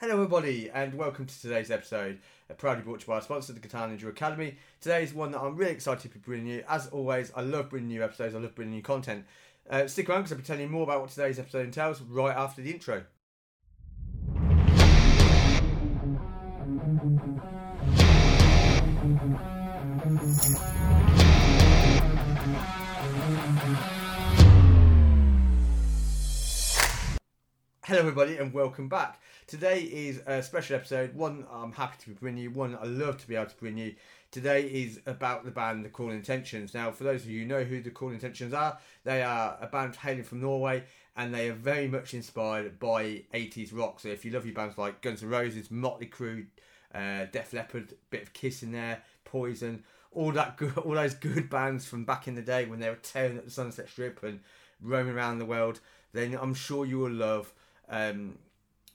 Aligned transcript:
Hello, 0.00 0.12
everybody, 0.12 0.70
and 0.70 0.94
welcome 0.94 1.26
to 1.26 1.40
today's 1.40 1.72
episode. 1.72 2.20
Proudly 2.56 2.84
brought 2.84 3.00
to 3.00 3.04
you 3.04 3.08
by 3.08 3.14
our 3.16 3.20
sponsor, 3.20 3.52
the 3.52 3.58
Guitar 3.58 3.88
Ninja 3.88 4.08
Academy. 4.08 4.54
Today 4.80 5.02
is 5.02 5.12
one 5.12 5.32
that 5.32 5.40
I'm 5.40 5.56
really 5.56 5.72
excited 5.72 6.02
to 6.02 6.08
be 6.08 6.20
bringing 6.20 6.46
you. 6.46 6.64
As 6.68 6.86
always, 6.86 7.32
I 7.34 7.40
love 7.40 7.68
bringing 7.68 7.88
new 7.88 8.04
episodes. 8.04 8.32
I 8.36 8.38
love 8.38 8.54
bringing 8.54 8.76
new 8.76 8.82
content. 8.82 9.24
Uh, 9.68 9.88
stick 9.88 10.08
around 10.08 10.20
because 10.20 10.30
I'll 10.30 10.38
be 10.38 10.44
telling 10.44 10.62
you 10.62 10.68
more 10.68 10.84
about 10.84 11.00
what 11.00 11.10
today's 11.10 11.40
episode 11.40 11.66
entails 11.66 12.00
right 12.00 12.36
after 12.36 12.62
the 12.62 12.70
intro. 12.70 13.02
Hello, 27.82 27.98
everybody, 27.98 28.36
and 28.36 28.52
welcome 28.52 28.88
back. 28.88 29.18
Today 29.48 29.80
is 29.80 30.20
a 30.26 30.42
special 30.42 30.76
episode, 30.76 31.14
one 31.14 31.46
I'm 31.50 31.72
happy 31.72 31.96
to 32.00 32.08
be 32.08 32.12
bringing 32.12 32.42
you, 32.42 32.50
one 32.50 32.76
I 32.78 32.84
love 32.84 33.16
to 33.16 33.26
be 33.26 33.34
able 33.34 33.46
to 33.46 33.56
bring 33.56 33.78
you. 33.78 33.94
Today 34.30 34.64
is 34.64 35.00
about 35.06 35.46
the 35.46 35.50
band 35.50 35.86
The 35.86 35.88
Cruel 35.88 36.10
Intentions. 36.10 36.74
Now, 36.74 36.90
for 36.90 37.04
those 37.04 37.22
of 37.22 37.30
you 37.30 37.40
who 37.40 37.46
know 37.46 37.64
who 37.64 37.80
The 37.80 37.88
Cruel 37.88 38.12
Intentions 38.12 38.52
are, 38.52 38.76
they 39.04 39.22
are 39.22 39.56
a 39.58 39.66
band 39.66 39.96
hailing 39.96 40.24
from 40.24 40.42
Norway 40.42 40.84
and 41.16 41.34
they 41.34 41.48
are 41.48 41.54
very 41.54 41.88
much 41.88 42.12
inspired 42.12 42.78
by 42.78 43.22
80s 43.32 43.74
rock. 43.74 44.00
So, 44.00 44.08
if 44.08 44.22
you 44.22 44.32
love 44.32 44.44
your 44.44 44.54
bands 44.54 44.76
like 44.76 45.00
Guns 45.00 45.22
N' 45.22 45.30
Roses, 45.30 45.70
Motley 45.70 46.08
Crue, 46.08 46.44
uh, 46.94 47.24
Def 47.32 47.54
Leppard, 47.54 47.94
bit 48.10 48.24
of 48.24 48.34
Kiss 48.34 48.62
in 48.62 48.72
there, 48.72 49.02
Poison, 49.24 49.82
all 50.12 50.30
that 50.32 50.58
good, 50.58 50.76
all 50.84 50.92
those 50.92 51.14
good 51.14 51.48
bands 51.48 51.86
from 51.86 52.04
back 52.04 52.28
in 52.28 52.34
the 52.34 52.42
day 52.42 52.66
when 52.66 52.80
they 52.80 52.90
were 52.90 52.96
tearing 52.96 53.38
up 53.38 53.46
the 53.46 53.50
Sunset 53.50 53.88
Strip 53.88 54.22
and 54.22 54.40
roaming 54.82 55.14
around 55.14 55.38
the 55.38 55.46
world, 55.46 55.80
then 56.12 56.36
I'm 56.38 56.52
sure 56.52 56.84
you 56.84 56.98
will 56.98 57.10
love 57.10 57.54
um, 57.88 58.34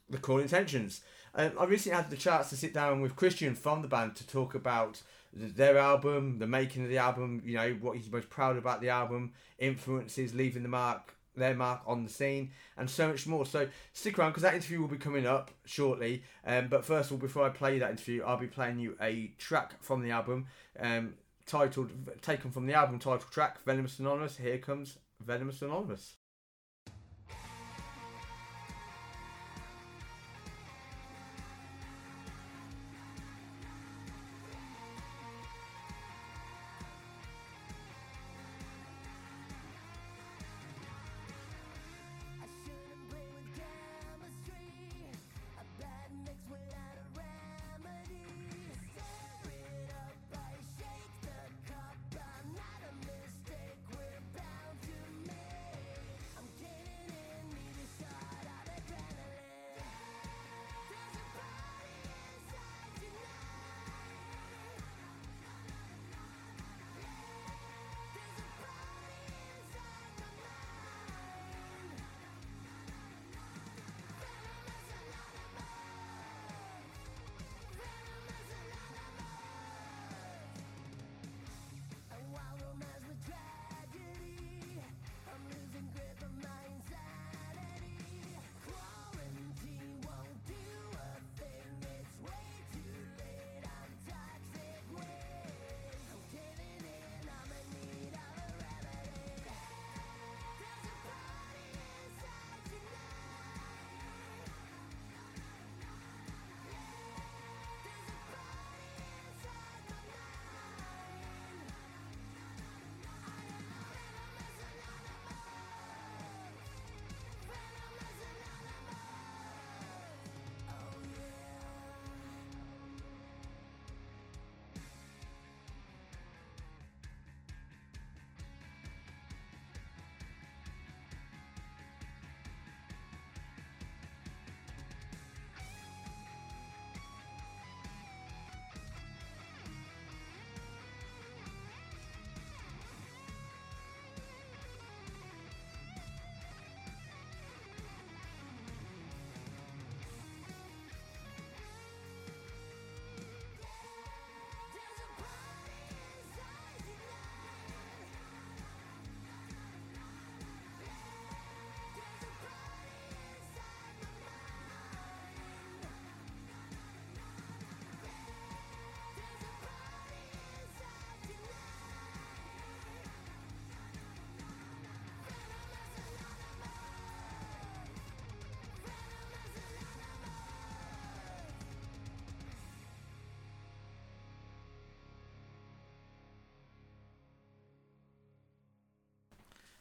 the 0.10 0.18
Cruel 0.18 0.40
Intentions. 0.40 1.02
Um, 1.36 1.54
I 1.60 1.66
recently 1.66 1.96
had 1.96 2.10
the 2.10 2.18
chance 2.18 2.50
to 2.50 2.58
sit 2.58 2.74
down 2.74 3.02
with 3.02 3.16
Christian 3.16 3.56
from 3.56 3.82
the 3.82 3.88
band 3.88 4.16
to 4.18 4.28
talk 4.28 4.54
about 4.54 5.02
their 5.34 5.78
album, 5.78 6.38
the 6.38 6.48
making 6.48 6.84
of 6.84 6.90
the 6.90 7.00
album, 7.00 7.42
you 7.44 7.56
know, 7.56 7.76
what 7.82 7.98
he's 7.98 8.12
most 8.12 8.30
proud 8.30 8.56
about 8.56 8.82
the 8.82 8.90
album, 8.90 9.34
influences, 9.58 10.36
leaving 10.36 10.62
the 10.62 10.70
mark, 10.70 11.16
their 11.36 11.56
mark 11.56 11.82
on 11.88 12.04
the 12.04 12.10
scene, 12.10 12.52
and 12.78 12.90
so 12.90 13.08
much 13.08 13.26
more. 13.26 13.46
So 13.46 13.68
stick 13.94 14.20
around 14.20 14.32
because 14.32 14.44
that 14.44 14.54
interview 14.54 14.80
will 14.80 14.88
be 14.88 14.98
coming 14.98 15.26
up 15.26 15.50
shortly. 15.66 16.24
Um, 16.46 16.68
but 16.68 16.86
first 16.86 17.10
of 17.10 17.14
all, 17.14 17.18
before 17.18 17.46
I 17.46 17.50
play 17.50 17.80
that 17.80 17.90
interview, 17.90 18.24
I'll 18.24 18.38
be 18.38 18.48
playing 18.48 18.80
you 18.80 18.96
a 19.02 19.32
track 19.40 19.82
from 19.82 20.04
the 20.04 20.12
album, 20.12 20.46
um, 20.80 21.16
titled, 21.48 21.92
taken 22.22 22.52
from 22.52 22.68
the 22.68 22.74
album 22.74 23.00
title 23.00 23.28
track, 23.32 23.64
Venomous 23.64 23.98
Anonymous. 23.98 24.38
Here 24.38 24.60
comes 24.60 24.98
Venomous 25.20 25.64
Anonymous. 25.64 26.16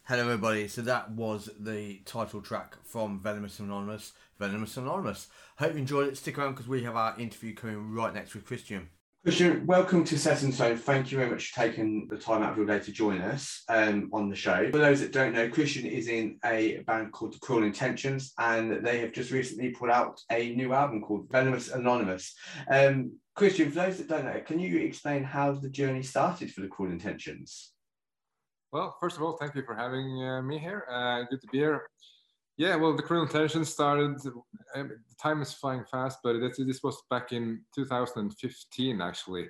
Hello, 0.07 0.25
everybody. 0.25 0.67
So 0.67 0.83
that 0.83 1.13
was 1.13 1.49
the 1.61 2.03
title 2.05 2.41
track 2.41 2.77
from 2.83 3.21
Venomous 3.21 3.61
Anonymous. 3.61 4.13
Venomous 4.37 4.77
Anonymous. 4.77 5.29
Hope 5.59 5.75
you 5.75 5.79
enjoyed 5.79 6.09
it. 6.09 6.17
Stick 6.17 6.39
around 6.39 6.55
because 6.55 6.67
we 6.67 6.83
have 6.83 6.97
our 6.97 7.19
interview 7.21 7.55
coming 7.55 7.93
right 7.93 8.13
next 8.13 8.35
with 8.35 8.45
Christian. 8.45 8.89
Christian, 9.23 9.65
welcome 9.65 10.03
to 10.03 10.19
Set 10.19 10.43
and 10.43 10.53
Stone. 10.53 10.79
Thank 10.79 11.13
you 11.13 11.19
very 11.19 11.31
much 11.31 11.53
for 11.53 11.61
taking 11.61 12.09
the 12.09 12.19
time 12.19 12.43
out 12.43 12.51
of 12.51 12.57
your 12.57 12.67
day 12.67 12.81
to 12.81 12.91
join 12.91 13.21
us 13.21 13.63
um, 13.69 14.11
on 14.13 14.29
the 14.29 14.35
show. 14.35 14.73
For 14.73 14.79
those 14.79 14.99
that 15.03 15.13
don't 15.13 15.35
know, 15.35 15.49
Christian 15.49 15.87
is 15.87 16.09
in 16.09 16.37
a 16.45 16.79
band 16.79 17.13
called 17.13 17.35
The 17.35 17.39
Cruel 17.39 17.63
Intentions, 17.63 18.33
and 18.39 18.85
they 18.85 18.99
have 18.99 19.13
just 19.13 19.31
recently 19.31 19.71
put 19.71 19.89
out 19.89 20.21
a 20.33 20.53
new 20.57 20.73
album 20.73 21.01
called 21.01 21.31
Venomous 21.31 21.69
Anonymous. 21.69 22.35
Um, 22.69 23.13
Christian, 23.37 23.71
for 23.71 23.77
those 23.77 23.99
that 23.99 24.09
don't 24.09 24.25
know, 24.25 24.41
can 24.45 24.59
you 24.59 24.81
explain 24.81 25.23
how 25.23 25.53
the 25.53 25.71
journey 25.71 26.03
started 26.03 26.53
for 26.53 26.61
The 26.61 26.69
Cruel 26.69 26.91
Intentions? 26.91 27.72
Well, 28.73 28.97
first 28.99 29.19
of 29.19 29.23
all, 29.23 29.33
thank 29.33 29.55
you 29.55 29.63
for 29.63 29.75
having 29.75 30.23
uh, 30.23 30.41
me 30.41 30.59
here. 30.59 30.87
Uh, 30.91 31.25
good 31.29 31.43
to 31.43 31.47
be 31.49 31.59
here. 31.59 31.83
Yeah, 32.57 32.75
well, 32.77 32.97
the 32.97 33.03
Cruel 33.03 33.25
Intentions 33.25 33.69
started. 33.69 34.17
Um, 34.75 34.89
the 34.89 35.15
time 35.23 35.43
is 35.43 35.53
flying 35.53 35.85
fast, 35.91 36.21
but 36.25 36.39
this, 36.41 36.83
was 36.83 37.03
back 37.11 37.33
in 37.33 37.61
2015, 37.75 39.03
actually. 39.03 39.49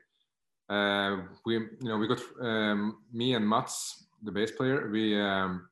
Uh, 0.69 1.19
we, 1.47 1.55
you 1.55 1.69
know, 1.83 1.99
we 1.99 2.09
got 2.09 2.21
um, 2.41 2.99
me 3.13 3.35
and 3.35 3.49
Mats, 3.49 4.07
the 4.25 4.33
bass 4.33 4.51
player. 4.51 4.91
We, 4.91 5.21
um, 5.21 5.69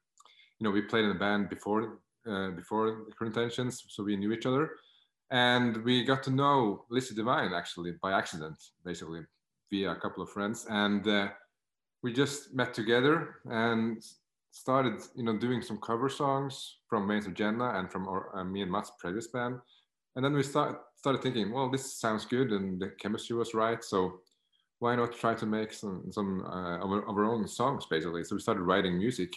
you 0.60 0.64
know, 0.64 0.70
we 0.70 0.82
played 0.82 1.06
in 1.06 1.10
a 1.10 1.18
band 1.18 1.48
before 1.48 1.98
uh, 2.28 2.50
before 2.50 3.04
the 3.08 3.14
Cruel 3.16 3.32
Intentions, 3.32 3.82
so 3.88 4.04
we 4.04 4.16
knew 4.16 4.32
each 4.32 4.46
other. 4.46 4.70
and 5.32 5.82
we 5.84 6.04
got 6.04 6.22
to 6.24 6.30
know 6.30 6.84
Lizzy 6.88 7.14
DeVine 7.16 7.52
actually 7.52 7.94
by 8.00 8.12
accident, 8.12 8.62
basically 8.84 9.22
via 9.70 9.90
a 9.90 9.96
couple 9.96 10.22
of 10.22 10.30
friends, 10.30 10.66
and 10.68 11.08
uh, 11.08 11.28
we 12.02 12.12
just 12.12 12.54
met 12.54 12.74
together 12.74 13.36
and 13.46 14.02
started, 14.50 15.00
you 15.14 15.22
know, 15.22 15.38
doing 15.38 15.62
some 15.62 15.78
cover 15.78 16.08
songs 16.08 16.78
from 16.88 17.06
Vains 17.06 17.26
of 17.26 17.34
Jenna 17.34 17.78
and 17.78 17.90
from 17.90 18.08
our, 18.08 18.36
uh, 18.36 18.44
me 18.44 18.62
and 18.62 18.70
Matt's 18.70 18.92
previous 18.98 19.28
band, 19.28 19.58
and 20.16 20.24
then 20.24 20.32
we 20.32 20.42
start, 20.42 20.80
started 20.96 21.22
thinking, 21.22 21.52
well, 21.52 21.70
this 21.70 22.00
sounds 22.00 22.24
good, 22.24 22.50
and 22.50 22.80
the 22.80 22.88
chemistry 23.00 23.36
was 23.36 23.54
right, 23.54 23.82
so 23.84 24.20
why 24.80 24.96
not 24.96 25.12
try 25.12 25.34
to 25.34 25.46
make 25.46 25.72
some 25.72 26.04
some 26.10 26.42
uh, 26.46 26.78
of, 26.78 26.90
our, 26.90 27.24
own 27.24 27.46
songs, 27.46 27.86
basically? 27.88 28.24
So 28.24 28.34
we 28.34 28.40
started 28.40 28.62
writing 28.62 28.98
music, 28.98 29.32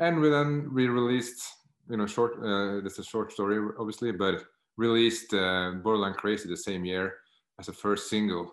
and 0.00 0.20
we 0.20 0.28
then 0.28 0.70
we 0.74 0.88
released, 0.88 1.40
you 1.88 1.96
know, 1.96 2.06
short. 2.06 2.34
Uh, 2.44 2.80
this 2.82 2.94
is 2.94 2.98
a 3.00 3.04
short 3.04 3.32
story, 3.32 3.58
obviously, 3.78 4.10
but 4.10 4.44
released 4.76 5.32
uh, 5.32 5.72
Borderline 5.82 6.14
Crazy 6.14 6.48
the 6.48 6.56
same 6.56 6.84
year 6.84 7.14
as 7.60 7.68
a 7.68 7.72
first 7.72 8.10
single. 8.10 8.52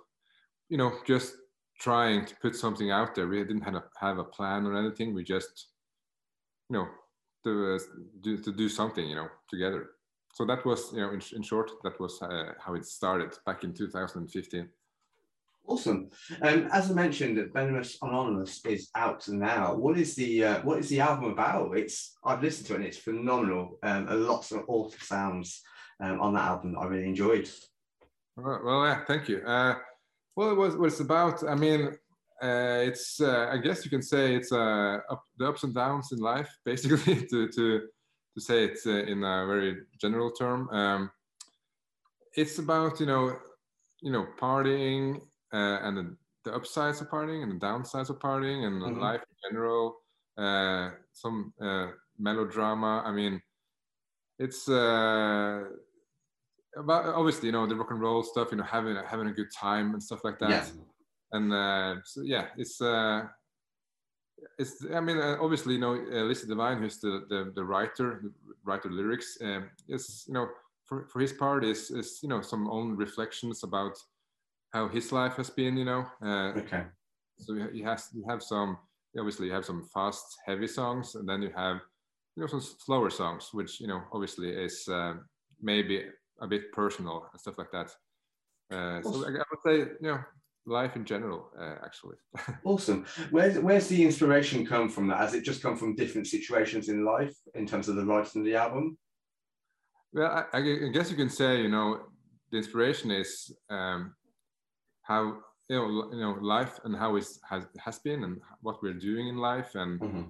You 0.69 0.77
know, 0.77 0.93
just 1.05 1.33
trying 1.81 2.25
to 2.25 2.35
put 2.35 2.55
something 2.55 2.91
out 2.91 3.15
there. 3.15 3.27
We 3.27 3.39
didn't 3.39 3.63
have 3.63 3.75
a, 3.75 3.83
have 3.99 4.19
a 4.19 4.23
plan 4.23 4.67
or 4.67 4.77
anything. 4.77 5.15
We 5.15 5.23
just, 5.23 5.69
you 6.69 6.77
know, 6.77 6.87
to 7.43 7.75
uh, 7.75 7.79
do 8.21 8.37
to 8.37 8.51
do 8.51 8.69
something, 8.69 9.07
you 9.07 9.15
know, 9.15 9.29
together. 9.49 9.89
So 10.33 10.45
that 10.45 10.63
was, 10.63 10.93
you 10.93 11.01
know, 11.01 11.09
in, 11.09 11.21
in 11.35 11.41
short, 11.41 11.71
that 11.83 11.99
was 11.99 12.21
uh, 12.21 12.53
how 12.63 12.75
it 12.75 12.85
started 12.85 13.33
back 13.45 13.63
in 13.63 13.73
2015. 13.73 14.69
Awesome. 15.67 16.09
Um, 16.41 16.69
as 16.71 16.89
I 16.89 16.93
mentioned, 16.93 17.37
that 17.37 17.53
Venomous 17.53 17.97
Anonymous 18.01 18.63
is 18.65 18.89
out 18.95 19.27
now. 19.27 19.75
What 19.75 19.97
is 19.97 20.15
the 20.15 20.45
uh, 20.45 20.61
what 20.61 20.79
is 20.79 20.89
the 20.89 20.99
album 20.99 21.31
about? 21.31 21.77
It's 21.77 22.15
I've 22.23 22.43
listened 22.43 22.67
to 22.67 22.73
it 22.73 22.77
and 22.77 22.85
it's 22.85 22.97
phenomenal. 22.97 23.79
Um, 23.83 24.07
and 24.07 24.25
lots 24.25 24.51
of 24.51 24.63
author 24.67 25.03
sounds 25.03 25.61
um, 25.99 26.21
on 26.21 26.33
that 26.35 26.45
album 26.45 26.73
that 26.73 26.79
I 26.79 26.85
really 26.85 27.07
enjoyed. 27.07 27.49
Well, 28.37 28.61
well 28.63 28.85
yeah, 28.85 29.03
thank 29.05 29.27
you. 29.29 29.39
Uh, 29.39 29.75
well, 30.35 30.51
it 30.51 30.57
was 30.57 30.75
what 30.75 30.87
it's 30.87 30.99
about. 30.99 31.43
I 31.47 31.55
mean, 31.55 31.97
uh, 32.41 32.81
it's 32.89 33.19
uh, 33.21 33.49
I 33.51 33.57
guess 33.57 33.83
you 33.85 33.91
can 33.91 34.01
say 34.01 34.35
it's 34.35 34.51
uh, 34.51 34.99
up, 35.09 35.23
the 35.37 35.47
ups 35.47 35.63
and 35.63 35.73
downs 35.73 36.11
in 36.11 36.19
life, 36.19 36.49
basically, 36.65 37.25
to 37.27 37.47
to 37.49 37.87
to 38.33 38.39
say 38.41 38.65
it 38.65 38.79
uh, 38.85 39.03
in 39.11 39.23
a 39.23 39.45
very 39.45 39.77
general 39.99 40.31
term. 40.31 40.69
Um, 40.69 41.11
it's 42.35 42.59
about 42.59 42.99
you 42.99 43.05
know 43.05 43.37
you 44.01 44.11
know 44.11 44.25
partying 44.39 45.21
uh, 45.53 45.79
and 45.83 45.97
the, 45.97 46.15
the 46.45 46.55
upsides 46.55 47.01
of 47.01 47.09
partying 47.09 47.43
and 47.43 47.51
the 47.51 47.65
downsides 47.65 48.09
of 48.09 48.19
partying 48.19 48.65
and 48.65 48.81
Mhm. 48.81 48.99
life 48.99 49.21
in 49.29 49.35
general. 49.49 49.97
Uh, 50.37 50.91
some 51.11 51.53
uh, 51.61 51.87
melodrama. 52.17 53.03
I 53.05 53.11
mean, 53.11 53.41
it's 54.39 54.67
uh, 54.69 55.65
about 56.77 57.05
obviously 57.05 57.47
you 57.47 57.51
know 57.51 57.67
the 57.67 57.75
rock 57.75 57.91
and 57.91 58.01
roll 58.01 58.23
stuff. 58.23 58.49
You 58.51 58.57
know, 58.57 58.63
having 58.63 58.95
having 59.07 59.27
a 59.27 59.31
good 59.33 59.51
time 59.51 59.93
and 59.93 60.01
stuff 60.01 60.23
like 60.23 60.39
that. 60.39 60.49
Yeah. 60.49 60.65
And 61.33 61.53
uh, 61.53 61.95
so 62.03 62.21
yeah, 62.21 62.47
it's 62.57 62.81
uh, 62.81 63.23
it's. 64.57 64.85
I 64.93 64.99
mean, 64.99 65.17
uh, 65.17 65.37
obviously, 65.39 65.73
you 65.75 65.79
know, 65.79 65.93
uh, 65.93 66.23
Lizzy 66.23 66.47
DeVine, 66.47 66.79
who's 66.79 66.99
the 66.99 67.25
the, 67.29 67.51
the 67.55 67.63
writer, 67.63 68.21
the 68.23 68.31
writer 68.63 68.89
lyrics, 68.89 69.37
um, 69.41 69.69
is 69.87 70.25
you 70.27 70.33
know 70.33 70.47
for, 70.85 71.07
for 71.07 71.19
his 71.19 71.33
part 71.33 71.63
is 71.63 71.91
is 71.91 72.19
you 72.21 72.29
know 72.29 72.41
some 72.41 72.69
own 72.69 72.95
reflections 72.95 73.63
about 73.63 73.97
how 74.73 74.87
his 74.87 75.11
life 75.11 75.35
has 75.35 75.49
been. 75.49 75.77
You 75.77 75.85
know, 75.85 76.05
uh, 76.21 76.53
Okay. 76.59 76.83
so 77.39 77.53
you 77.53 77.69
you 77.73 77.83
has 77.85 78.09
you 78.13 78.25
have 78.27 78.43
some 78.43 78.77
obviously 79.17 79.47
you 79.47 79.53
have 79.53 79.65
some 79.65 79.83
fast 79.93 80.37
heavy 80.45 80.67
songs 80.67 81.15
and 81.15 81.27
then 81.27 81.41
you 81.41 81.51
have 81.55 81.77
you 82.35 82.41
know 82.41 82.47
some 82.47 82.61
slower 82.61 83.09
songs 83.09 83.49
which 83.51 83.81
you 83.81 83.87
know 83.87 84.01
obviously 84.13 84.49
is 84.49 84.87
uh, 84.87 85.15
maybe 85.61 86.05
a 86.41 86.47
bit 86.47 86.71
personal 86.71 87.27
and 87.31 87.39
stuff 87.39 87.57
like 87.57 87.71
that 87.71 87.89
uh, 88.71 89.01
so 89.01 89.25
I, 89.25 89.31
would 89.31 89.63
say 89.65 89.77
you 90.01 90.07
know 90.09 90.19
life 90.65 90.95
in 90.95 91.05
general 91.05 91.51
uh, 91.59 91.75
actually 91.83 92.15
Awesome. 92.63 93.05
Where's 93.31 93.57
where's 93.59 93.87
the 93.87 94.03
inspiration 94.03 94.65
come 94.65 94.87
from? 94.89 95.07
That 95.07 95.17
has 95.17 95.33
it 95.33 95.43
just 95.43 95.63
come 95.63 95.75
from 95.75 95.95
different 95.95 96.27
situations 96.27 96.87
in 96.89 97.03
life 97.03 97.35
in 97.55 97.65
terms 97.65 97.89
of 97.89 97.95
the 97.95 98.05
writing 98.05 98.41
of 98.41 98.45
the 98.45 98.55
album? 98.55 98.97
well 100.13 100.45
I, 100.53 100.57
I 100.57 100.89
guess 100.93 101.09
you 101.09 101.17
can 101.17 101.29
say 101.29 101.61
you 101.61 101.69
know 101.69 101.87
the 102.51 102.57
inspiration 102.57 103.11
is 103.11 103.51
um, 103.69 104.13
how 105.01 105.37
you 105.69 105.75
know 105.77 105.87
you 106.13 106.21
know 106.21 106.37
life 106.41 106.79
and 106.83 106.95
how 106.95 107.15
it 107.15 107.25
has 107.49 107.63
has 107.85 107.99
been 107.99 108.23
and 108.23 108.41
what 108.61 108.81
we're 108.83 109.01
doing 109.09 109.27
in 109.27 109.37
life 109.37 109.75
and 109.75 109.99
Mhm. 109.99 110.25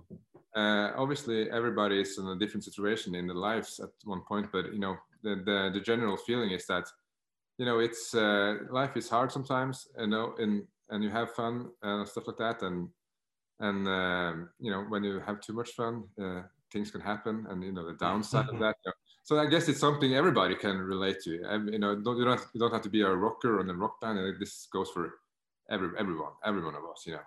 Uh, 0.56 0.92
obviously 0.98 1.50
everybody 1.52 2.02
is 2.02 2.18
in 2.18 2.28
a 2.28 2.36
different 2.36 2.64
situation 2.64 3.16
in 3.16 3.28
their 3.28 3.36
lives 3.36 3.80
at 3.80 3.90
one 4.04 4.22
point 4.28 4.48
but 4.52 4.74
you 4.74 4.80
know 4.80 4.96
the, 5.24 5.36
the, 5.46 5.72
the 5.74 5.80
general 5.80 6.18
feeling 6.18 6.52
is 6.52 6.66
that 6.66 6.86
you 7.58 7.66
know 7.66 7.80
it's 7.80 8.14
uh, 8.16 8.56
life 8.70 8.98
is 8.98 9.10
hard 9.10 9.32
sometimes 9.32 9.88
you 9.98 10.08
know 10.08 10.34
and 10.40 10.64
and 10.92 11.04
you 11.04 11.10
have 11.10 11.32
fun 11.32 11.70
and 11.82 12.08
stuff 12.08 12.28
like 12.28 12.38
that. 12.38 12.62
And 12.62 12.90
and 13.60 13.88
um, 13.88 14.50
you 14.60 14.72
know 14.72 14.82
when 14.90 15.04
you 15.04 15.20
have 15.26 15.42
too 15.42 15.54
much 15.54 15.72
fun 15.72 16.04
uh, 16.22 16.42
things 16.72 16.92
can 16.92 17.02
happen 17.02 17.48
and 17.50 17.64
you 17.64 17.72
know 17.72 17.86
the 17.86 17.94
downside 17.94 18.50
of 18.50 18.60
that 18.60 18.76
you 18.86 18.90
know. 18.90 18.94
so 19.24 19.40
i 19.40 19.46
guess 19.46 19.68
it's 19.68 19.80
something 19.80 20.14
everybody 20.14 20.56
can 20.56 20.78
relate 20.78 21.20
to. 21.24 21.32
You 21.32 21.80
know 21.80 21.96
don't, 21.96 22.18
you 22.18 22.26
don't 22.26 22.42
you 22.54 22.60
don't 22.60 22.74
have 22.74 22.82
to 22.84 22.90
be 22.90 23.02
a 23.02 23.10
rocker 23.10 23.58
or 23.58 23.62
a 23.62 23.74
rock 23.74 24.00
band. 24.02 24.20
And 24.20 24.40
this 24.40 24.68
goes 24.72 24.90
for 24.90 25.20
every 25.70 25.90
everyone 25.98 26.34
every 26.46 26.64
one 26.64 26.76
of 26.76 26.84
us 26.84 27.04
you 27.06 27.14
know 27.14 27.26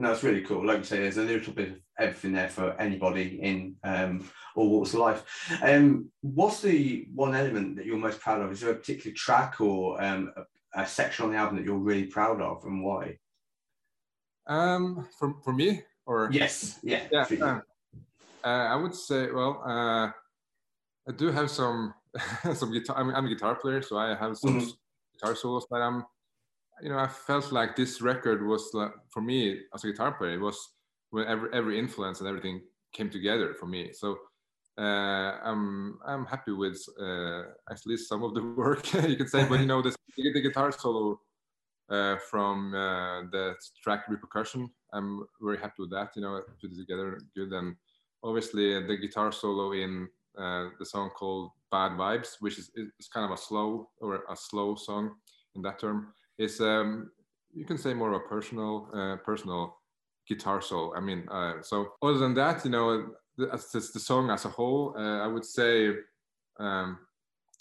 No, 0.00 0.12
it's 0.12 0.22
really 0.22 0.40
cool. 0.40 0.64
Like 0.66 0.78
you 0.78 0.84
say, 0.84 1.00
there's 1.00 1.18
a 1.18 1.22
little 1.22 1.52
bit 1.52 1.72
of 1.72 1.80
everything 1.98 2.32
there 2.32 2.48
for 2.48 2.72
anybody 2.80 3.38
in 3.42 3.76
um, 3.84 4.26
all 4.56 4.70
walks 4.70 4.94
of 4.94 5.00
life. 5.00 5.22
Um, 5.62 6.10
what's 6.22 6.62
the 6.62 7.06
one 7.14 7.34
element 7.34 7.76
that 7.76 7.84
you're 7.84 7.98
most 7.98 8.18
proud 8.18 8.40
of? 8.40 8.50
Is 8.50 8.60
there 8.60 8.70
a 8.70 8.76
particular 8.76 9.14
track 9.14 9.60
or 9.60 10.02
um, 10.02 10.32
a, 10.36 10.82
a 10.82 10.86
section 10.86 11.26
on 11.26 11.32
the 11.32 11.36
album 11.36 11.56
that 11.56 11.66
you're 11.66 11.76
really 11.76 12.06
proud 12.06 12.40
of, 12.40 12.64
and 12.64 12.82
why? 12.82 13.18
um 14.46 15.06
for, 15.18 15.34
for 15.44 15.52
me 15.52 15.82
or 16.06 16.30
Yes, 16.32 16.80
yeah, 16.82 17.06
yeah 17.12 17.26
uh, 17.42 17.60
uh, 18.42 18.48
i 18.48 18.74
would 18.74 18.94
say 18.94 19.30
well 19.30 19.62
uh 19.66 20.06
i 21.08 21.12
do 21.14 21.30
have 21.30 21.50
some 21.50 21.92
some 22.54 22.72
guitar 22.72 22.96
I'm, 22.96 23.14
I'm 23.14 23.26
a 23.26 23.28
guitar 23.28 23.54
player 23.54 23.82
so 23.82 23.98
i 23.98 24.16
have 24.16 24.38
some 24.38 24.58
Mhm. 24.58 24.72
guitar 25.12 25.34
solos 25.36 25.66
that 25.70 25.82
i'm 25.82 26.04
you 26.82 26.88
know 26.88 26.98
i 26.98 27.06
felt 27.06 27.52
like 27.52 27.76
this 27.76 28.00
record 28.00 28.46
was 28.46 28.70
like, 28.72 28.92
for 29.08 29.20
me 29.20 29.60
as 29.74 29.84
a 29.84 29.86
guitar 29.86 30.12
player 30.12 30.34
it 30.34 30.40
was 30.40 30.58
when 31.10 31.26
every 31.26 31.48
every 31.52 31.78
influence 31.78 32.20
and 32.20 32.28
everything 32.28 32.60
came 32.92 33.10
together 33.10 33.54
for 33.54 33.66
me 33.66 33.92
so 33.92 34.18
uh, 34.80 35.38
I'm 35.44 35.98
I'm 36.06 36.24
happy 36.24 36.52
with 36.52 36.82
uh, 36.98 37.42
at 37.70 37.80
least 37.86 38.08
some 38.08 38.22
of 38.22 38.34
the 38.34 38.42
work 38.56 38.92
you 38.94 39.16
can 39.16 39.28
say, 39.28 39.44
but 39.46 39.60
you 39.60 39.66
know 39.66 39.82
the, 39.82 39.94
guitar 40.40 40.72
solo 40.72 41.20
uh, 41.90 42.16
from 42.30 42.74
uh, 42.74 43.22
the 43.30 43.54
track 43.82 44.04
repercussion. 44.08 44.70
I'm 44.92 45.26
very 45.40 45.58
happy 45.58 45.80
with 45.80 45.90
that. 45.90 46.10
You 46.16 46.22
know, 46.22 46.40
put 46.60 46.72
it 46.72 46.78
together 46.78 47.20
good, 47.36 47.52
and 47.52 47.76
obviously 48.22 48.86
the 48.86 48.96
guitar 48.96 49.32
solo 49.32 49.72
in 49.72 50.08
uh, 50.38 50.68
the 50.78 50.86
song 50.86 51.10
called 51.10 51.50
"Bad 51.70 51.92
Vibes," 51.92 52.36
which 52.40 52.58
is 52.58 52.70
is 52.76 53.08
kind 53.08 53.26
of 53.26 53.32
a 53.32 53.42
slow 53.42 53.90
or 54.00 54.24
a 54.30 54.36
slow 54.36 54.76
song 54.76 55.16
in 55.56 55.62
that 55.62 55.78
term, 55.78 56.14
is 56.40 56.60
um, 56.60 57.10
you 57.52 57.64
can 57.64 57.78
say 57.78 57.92
more 57.94 58.12
of 58.12 58.22
a 58.22 58.28
personal 58.28 58.88
uh, 58.94 59.16
personal 59.16 59.76
guitar 60.26 60.60
solo. 60.62 60.94
I 60.96 61.00
mean, 61.00 61.28
uh, 61.30 61.62
so 61.62 61.92
other 62.02 62.18
than 62.18 62.34
that, 62.34 62.64
you 62.64 62.70
know, 62.70 63.10
the, 63.36 63.50
as 63.52 63.70
the, 63.70 63.80
the 63.80 64.00
song 64.00 64.30
as 64.30 64.44
a 64.46 64.48
whole, 64.48 64.94
uh, 64.96 65.18
I 65.24 65.26
would 65.26 65.44
say 65.44 65.90
um, 66.58 66.98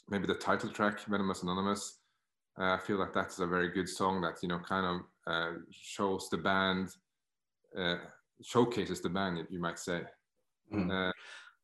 maybe 0.09 0.27
the 0.27 0.36
title 0.36 0.69
track 0.69 1.00
"Venomous 1.01 1.43
Anonymous." 1.43 2.00
Uh, 2.57 2.74
I 2.74 2.77
feel 2.77 2.98
like 2.98 3.13
that's 3.13 3.39
a 3.39 3.48
very 3.48 3.69
good 3.69 3.89
song 3.89 4.21
that 4.21 4.38
you 4.41 4.50
know 4.50 4.59
kind 4.59 4.86
of 4.86 5.33
uh, 5.33 5.57
shows 5.71 6.29
the 6.29 6.38
band, 6.38 6.89
uh, 7.77 7.98
showcases 8.41 9.01
the 9.01 9.09
band, 9.09 9.45
you 9.50 9.59
might 9.59 9.79
say. 9.79 10.01
Mm. 10.74 11.12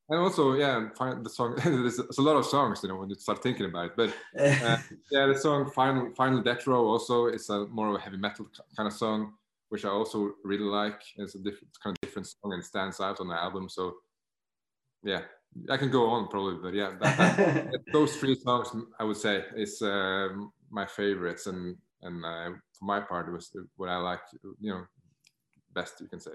Uh, 0.09 0.13
and 0.13 0.23
also, 0.23 0.53
yeah, 0.53 0.89
find 0.97 1.25
the 1.25 1.29
song. 1.29 1.55
there's, 1.63 1.99
a 1.99 2.21
lot 2.21 2.35
of 2.35 2.45
songs, 2.45 2.81
you 2.83 2.89
know, 2.89 2.95
when 2.95 3.09
you 3.09 3.15
start 3.15 3.41
thinking 3.41 3.65
about 3.65 3.85
it. 3.85 3.91
But 3.95 4.09
uh, 4.39 4.77
yeah, 5.11 5.25
the 5.27 5.35
song 5.37 5.71
"Final 5.71 6.13
Final 6.15 6.41
Death 6.41 6.67
Row" 6.67 6.85
also 6.87 7.27
is 7.27 7.49
a 7.49 7.65
more 7.67 7.89
of 7.89 7.95
a 7.95 7.99
heavy 7.99 8.17
metal 8.17 8.47
kind 8.75 8.87
of 8.87 8.93
song, 8.93 9.33
which 9.69 9.85
I 9.85 9.89
also 9.89 10.33
really 10.43 10.63
like. 10.63 11.01
It's 11.17 11.35
a 11.35 11.39
different 11.39 11.69
kind 11.83 11.95
of 11.95 12.01
different 12.01 12.27
song 12.27 12.53
and 12.53 12.63
stands 12.63 12.99
out 12.99 13.19
on 13.19 13.27
the 13.27 13.35
album. 13.35 13.69
So 13.69 13.95
yeah, 15.03 15.21
I 15.69 15.77
can 15.77 15.89
go 15.89 16.09
on 16.09 16.27
probably, 16.27 16.59
but 16.61 16.73
yeah, 16.73 16.95
that, 17.01 17.37
that, 17.37 17.79
those 17.93 18.15
three 18.17 18.35
songs 18.35 18.69
I 18.99 19.03
would 19.03 19.17
say 19.17 19.45
is 19.55 19.81
um, 19.81 20.51
my 20.69 20.85
favorites, 20.85 21.47
and 21.47 21.77
and 22.01 22.23
uh, 22.25 22.49
for 22.77 22.85
my 22.85 22.99
part, 22.99 23.29
it 23.29 23.31
was 23.31 23.51
what 23.77 23.89
I 23.89 23.97
like, 23.97 24.19
you 24.59 24.71
know, 24.71 24.85
best 25.73 26.01
you 26.01 26.07
can 26.07 26.19
say. 26.19 26.31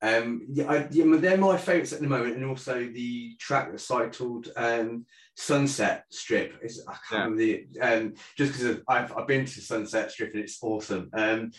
Um, 0.00 0.46
yeah, 0.52 0.70
I, 0.70 0.88
yeah, 0.90 1.16
they're 1.16 1.36
my 1.36 1.56
favourites 1.56 1.92
at 1.92 2.00
the 2.00 2.06
moment, 2.06 2.36
and 2.36 2.44
also 2.44 2.84
the 2.86 3.34
track 3.40 3.70
that's 3.70 3.88
titled 3.88 4.48
um, 4.56 5.06
"Sunset 5.36 6.04
Strip." 6.10 6.58
Is 6.62 6.84
I 6.86 6.92
can't 6.92 7.02
Yeah. 7.10 7.18
remember 7.18 7.36
the 7.40 7.80
um, 7.80 8.14
just 8.36 8.52
because 8.52 8.80
I've, 8.88 9.16
I've 9.16 9.26
been 9.26 9.44
to 9.44 9.60
Sunset 9.60 10.10
Strip 10.12 10.34
and 10.34 10.42
it's 10.42 10.62
awesome. 10.62 11.10
Um, 11.12 11.50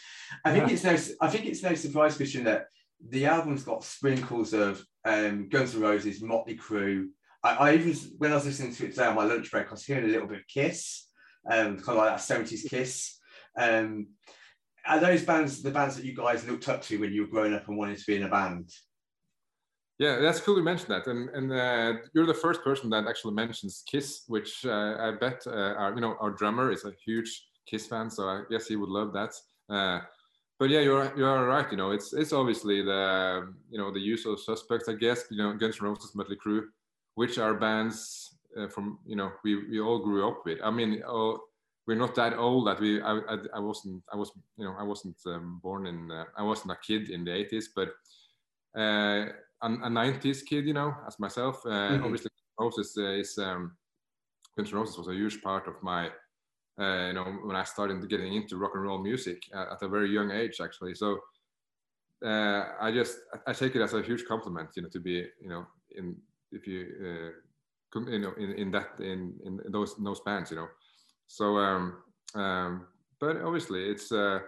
I 0.46 0.52
think 0.54 0.72
it's 0.72 0.84
no 0.84 0.96
I 1.22 1.30
think 1.30 1.46
it's 1.48 1.64
no 1.64 1.74
surprise, 1.76 2.16
Christian, 2.16 2.46
that 2.46 2.68
the 3.10 3.26
album's 3.26 3.64
got 3.64 3.84
sprinkles 3.84 4.54
of 4.54 4.84
um, 5.06 5.50
Guns 5.50 5.76
N' 5.76 5.82
Roses, 5.82 6.22
Motley 6.22 6.58
Crue, 6.58 7.08
I, 7.44 7.56
I 7.56 7.74
even 7.76 7.94
when 8.18 8.32
I 8.32 8.36
was 8.36 8.46
listening 8.46 8.74
to 8.74 8.86
it 8.86 8.92
today 8.92 9.06
on 9.06 9.16
my 9.16 9.24
lunch 9.24 9.52
break, 9.52 9.68
I 9.68 9.72
was 9.72 9.86
hearing 9.86 10.06
a 10.06 10.08
little 10.08 10.28
bit 10.28 10.40
of 10.40 10.48
Kiss, 10.48 11.08
um, 11.50 11.78
kind 11.78 11.90
of 11.90 11.96
like 11.96 12.10
that 12.10 12.22
seventies 12.22 12.68
Kiss. 12.70 13.18
Um, 13.58 14.08
are 14.88 15.00
those 15.00 15.24
bands 15.24 15.62
the 15.62 15.72
bands 15.72 15.96
that 15.96 16.06
you 16.06 16.16
guys 16.16 16.48
looked 16.48 16.70
up 16.70 16.82
to 16.84 17.00
when 17.00 17.14
you 17.14 17.22
were 17.22 17.28
growing 17.28 17.54
up 17.54 17.68
and 17.68 17.78
wanted 17.78 17.98
to 17.98 18.06
be 18.06 18.16
in 18.16 18.24
a 18.24 18.30
band? 18.30 18.70
Yeah, 20.00 20.20
that's 20.20 20.40
cool 20.40 20.58
you 20.58 20.64
mentioned 20.64 20.92
that, 20.92 21.08
and 21.08 21.30
and 21.30 21.52
uh, 21.52 22.00
you're 22.14 22.26
the 22.26 22.34
first 22.34 22.64
person 22.64 22.90
that 22.92 23.06
actually 23.08 23.34
mentions 23.34 23.84
Kiss, 23.86 24.24
which 24.28 24.66
uh, 24.66 24.96
I 24.98 25.12
bet 25.20 25.44
uh, 25.46 25.76
our 25.78 25.94
you 25.94 26.02
know 26.02 26.16
our 26.22 26.32
drummer 26.32 26.72
is 26.72 26.86
a 26.86 26.94
huge 27.06 27.48
Kiss 27.68 27.86
fan, 27.86 28.10
so 28.10 28.24
I 28.24 28.44
guess 28.50 28.68
he 28.68 28.78
would 28.78 28.90
love 28.90 29.12
that. 29.14 29.34
Uh, 29.70 30.00
but 30.58 30.70
yeah, 30.70 30.80
you're 30.80 31.14
you're 31.18 31.48
right. 31.48 31.70
You 31.70 31.78
know, 31.78 31.92
it's 31.92 32.14
it's 32.14 32.32
obviously 32.32 32.82
the 32.82 33.54
you 33.70 33.78
know 33.78 33.92
the 33.92 34.00
usual 34.00 34.38
suspects, 34.38 34.88
I 34.88 34.94
guess. 34.94 35.26
You 35.30 35.38
know, 35.38 35.54
Guns 35.54 35.78
N' 35.82 35.88
Roses, 35.88 36.14
Mötley 36.16 36.38
Crüe, 36.38 36.64
which 37.16 37.38
are 37.38 37.54
bands 37.54 38.38
uh, 38.58 38.68
from 38.68 39.00
you 39.06 39.18
know 39.18 39.32
we 39.44 39.68
we 39.70 39.80
all 39.82 40.00
grew 40.00 40.28
up 40.30 40.46
with. 40.46 40.60
I 40.64 40.72
mean, 40.72 41.04
oh, 41.06 41.40
we're 41.90 41.96
not 41.96 42.14
that 42.14 42.38
old 42.38 42.68
that 42.68 42.80
we 42.80 43.02
I, 43.02 43.14
I, 43.18 43.38
I 43.56 43.60
wasn't 43.60 44.04
I 44.14 44.16
was 44.16 44.32
you 44.58 44.64
know 44.66 44.76
I 44.78 44.84
wasn't 44.84 45.18
um, 45.26 45.60
born 45.64 45.88
in 45.88 46.12
uh, 46.12 46.26
I 46.38 46.44
wasn't 46.44 46.72
a 46.72 46.78
kid 46.88 47.10
in 47.10 47.26
the 47.26 47.32
80s, 47.32 47.70
but 47.76 47.90
uh, 48.78 49.26
a, 49.64 49.68
a 49.68 49.90
90s 49.90 50.44
kid, 50.44 50.68
you 50.68 50.74
know, 50.74 50.94
as 51.08 51.20
myself. 51.20 51.66
Uh, 51.66 51.98
Mhm. 51.98 52.04
Obviously, 52.06 52.30
Roses 52.60 52.96
is 52.96 53.38
um, 53.40 53.76
Guns 54.56 54.72
Roses 54.72 54.98
was 55.00 55.08
a 55.08 55.16
huge 55.16 55.42
part 55.42 55.68
of 55.68 55.82
my 55.82 56.10
uh, 56.80 57.08
you 57.08 57.14
know, 57.14 57.26
when 57.44 57.56
I 57.56 57.64
started 57.64 58.08
getting 58.08 58.36
into 58.36 58.58
rock 58.58 58.72
and 58.76 58.84
roll 58.84 59.02
music 59.02 59.42
uh, 59.54 59.74
at 59.74 59.82
a 59.82 59.90
very 59.90 60.12
young 60.12 60.32
age, 60.32 60.62
actually. 60.62 60.94
So 60.94 61.20
uh, 62.24 62.64
I 62.80 62.92
just 62.92 63.18
I 63.48 63.54
take 63.54 63.76
it 63.76 63.82
as 63.82 63.96
a 63.96 64.04
huge 64.04 64.26
compliment, 64.26 64.70
you 64.76 64.84
know, 64.84 64.90
to 64.90 65.00
be, 65.00 65.26
you 65.42 65.50
know, 65.50 65.66
in 65.98 66.16
if 66.52 66.68
you, 66.68 66.82
uh, 67.02 68.02
you 68.12 68.20
know, 68.20 68.34
in, 68.38 68.52
in 68.54 68.72
that 68.72 69.00
in, 69.00 69.40
in 69.44 69.60
those 69.72 69.98
in 69.98 70.04
those 70.04 70.22
bands, 70.22 70.52
you 70.52 70.58
know. 70.58 70.68
So, 71.30 71.58
um, 71.58 71.84
um, 72.36 72.88
but 73.22 73.38
obviously 73.38 73.90
it's 73.90 74.12
uh, 74.12 74.40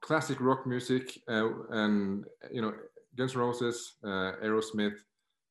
classic 0.00 0.40
rock 0.40 0.66
music, 0.66 1.18
uh, 1.28 1.50
and 1.70 2.24
you 2.50 2.62
know, 2.62 2.72
Guns 3.16 3.34
N' 3.34 3.40
Roses, 3.40 3.96
uh, 4.04 4.32
Aerosmith, 4.42 4.96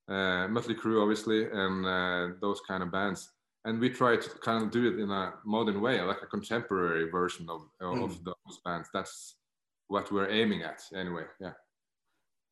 uh, 0.09 0.47
Mötley 0.49 0.75
Crüe, 0.75 1.01
obviously, 1.01 1.45
and 1.45 1.85
uh, 1.85 2.35
those 2.41 2.61
kind 2.67 2.81
of 2.81 2.91
bands 2.91 3.29
and 3.65 3.79
we 3.79 3.89
try 3.89 4.17
to 4.17 4.29
kind 4.39 4.63
of 4.63 4.71
do 4.71 4.87
it 4.91 4.99
in 4.99 5.11
a 5.11 5.33
modern 5.45 5.81
way, 5.81 6.01
like 6.01 6.21
a 6.23 6.27
contemporary 6.27 7.09
version 7.09 7.47
of, 7.49 7.61
of 7.79 8.11
Mm. 8.11 8.23
those 8.23 8.59
bands. 8.65 8.89
That's 8.93 9.37
what 9.87 10.11
we're 10.11 10.29
aiming 10.29 10.63
at, 10.63 10.81
anyway. 10.95 11.25
Yeah. 11.39 11.53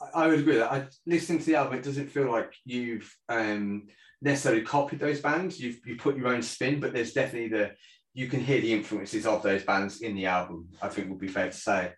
I, 0.02 0.24
I 0.24 0.28
would 0.28 0.40
agree 0.40 0.60
with 0.60 0.62
that. 0.62 0.72
I, 0.72 0.88
listening 1.06 1.40
to 1.40 1.46
the 1.46 1.56
album, 1.56 1.80
it 1.80 1.84
doesn't 1.84 2.12
feel 2.12 2.32
like 2.32 2.54
you've 2.64 3.12
um, 3.28 3.88
necessarily 4.22 4.62
copied 4.62 5.00
those 5.00 5.20
bands. 5.20 5.60
You've 5.60 5.80
you 5.86 5.96
put 5.96 6.18
your 6.18 6.28
own 6.28 6.44
spin, 6.44 6.80
but 6.80 6.94
there's 6.94 7.14
definitely 7.14 7.50
the 7.50 7.72
you 8.13 8.28
can 8.28 8.39
hear 8.39 8.62
the 8.62 8.74
influences 8.74 9.25
of 9.25 9.44
those 9.44 9.63
bands 9.63 10.01
in 10.01 10.16
the 10.16 10.25
album. 10.25 10.68
I 10.82 10.89
think 10.89 11.10
would 11.10 11.20
be 11.20 11.28
fair 11.28 11.50
to 11.50 11.58
say. 11.58 11.94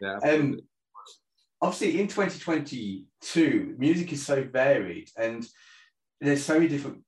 Yeah. 0.00 0.18
Um, 0.22 0.60
obviously 1.60 2.00
in 2.00 2.08
2022 2.08 3.74
music 3.78 4.12
is 4.12 4.24
so 4.24 4.44
varied 4.44 5.10
and 5.16 5.46
there's 6.20 6.44
so 6.44 6.54
many 6.54 6.68
different 6.68 7.02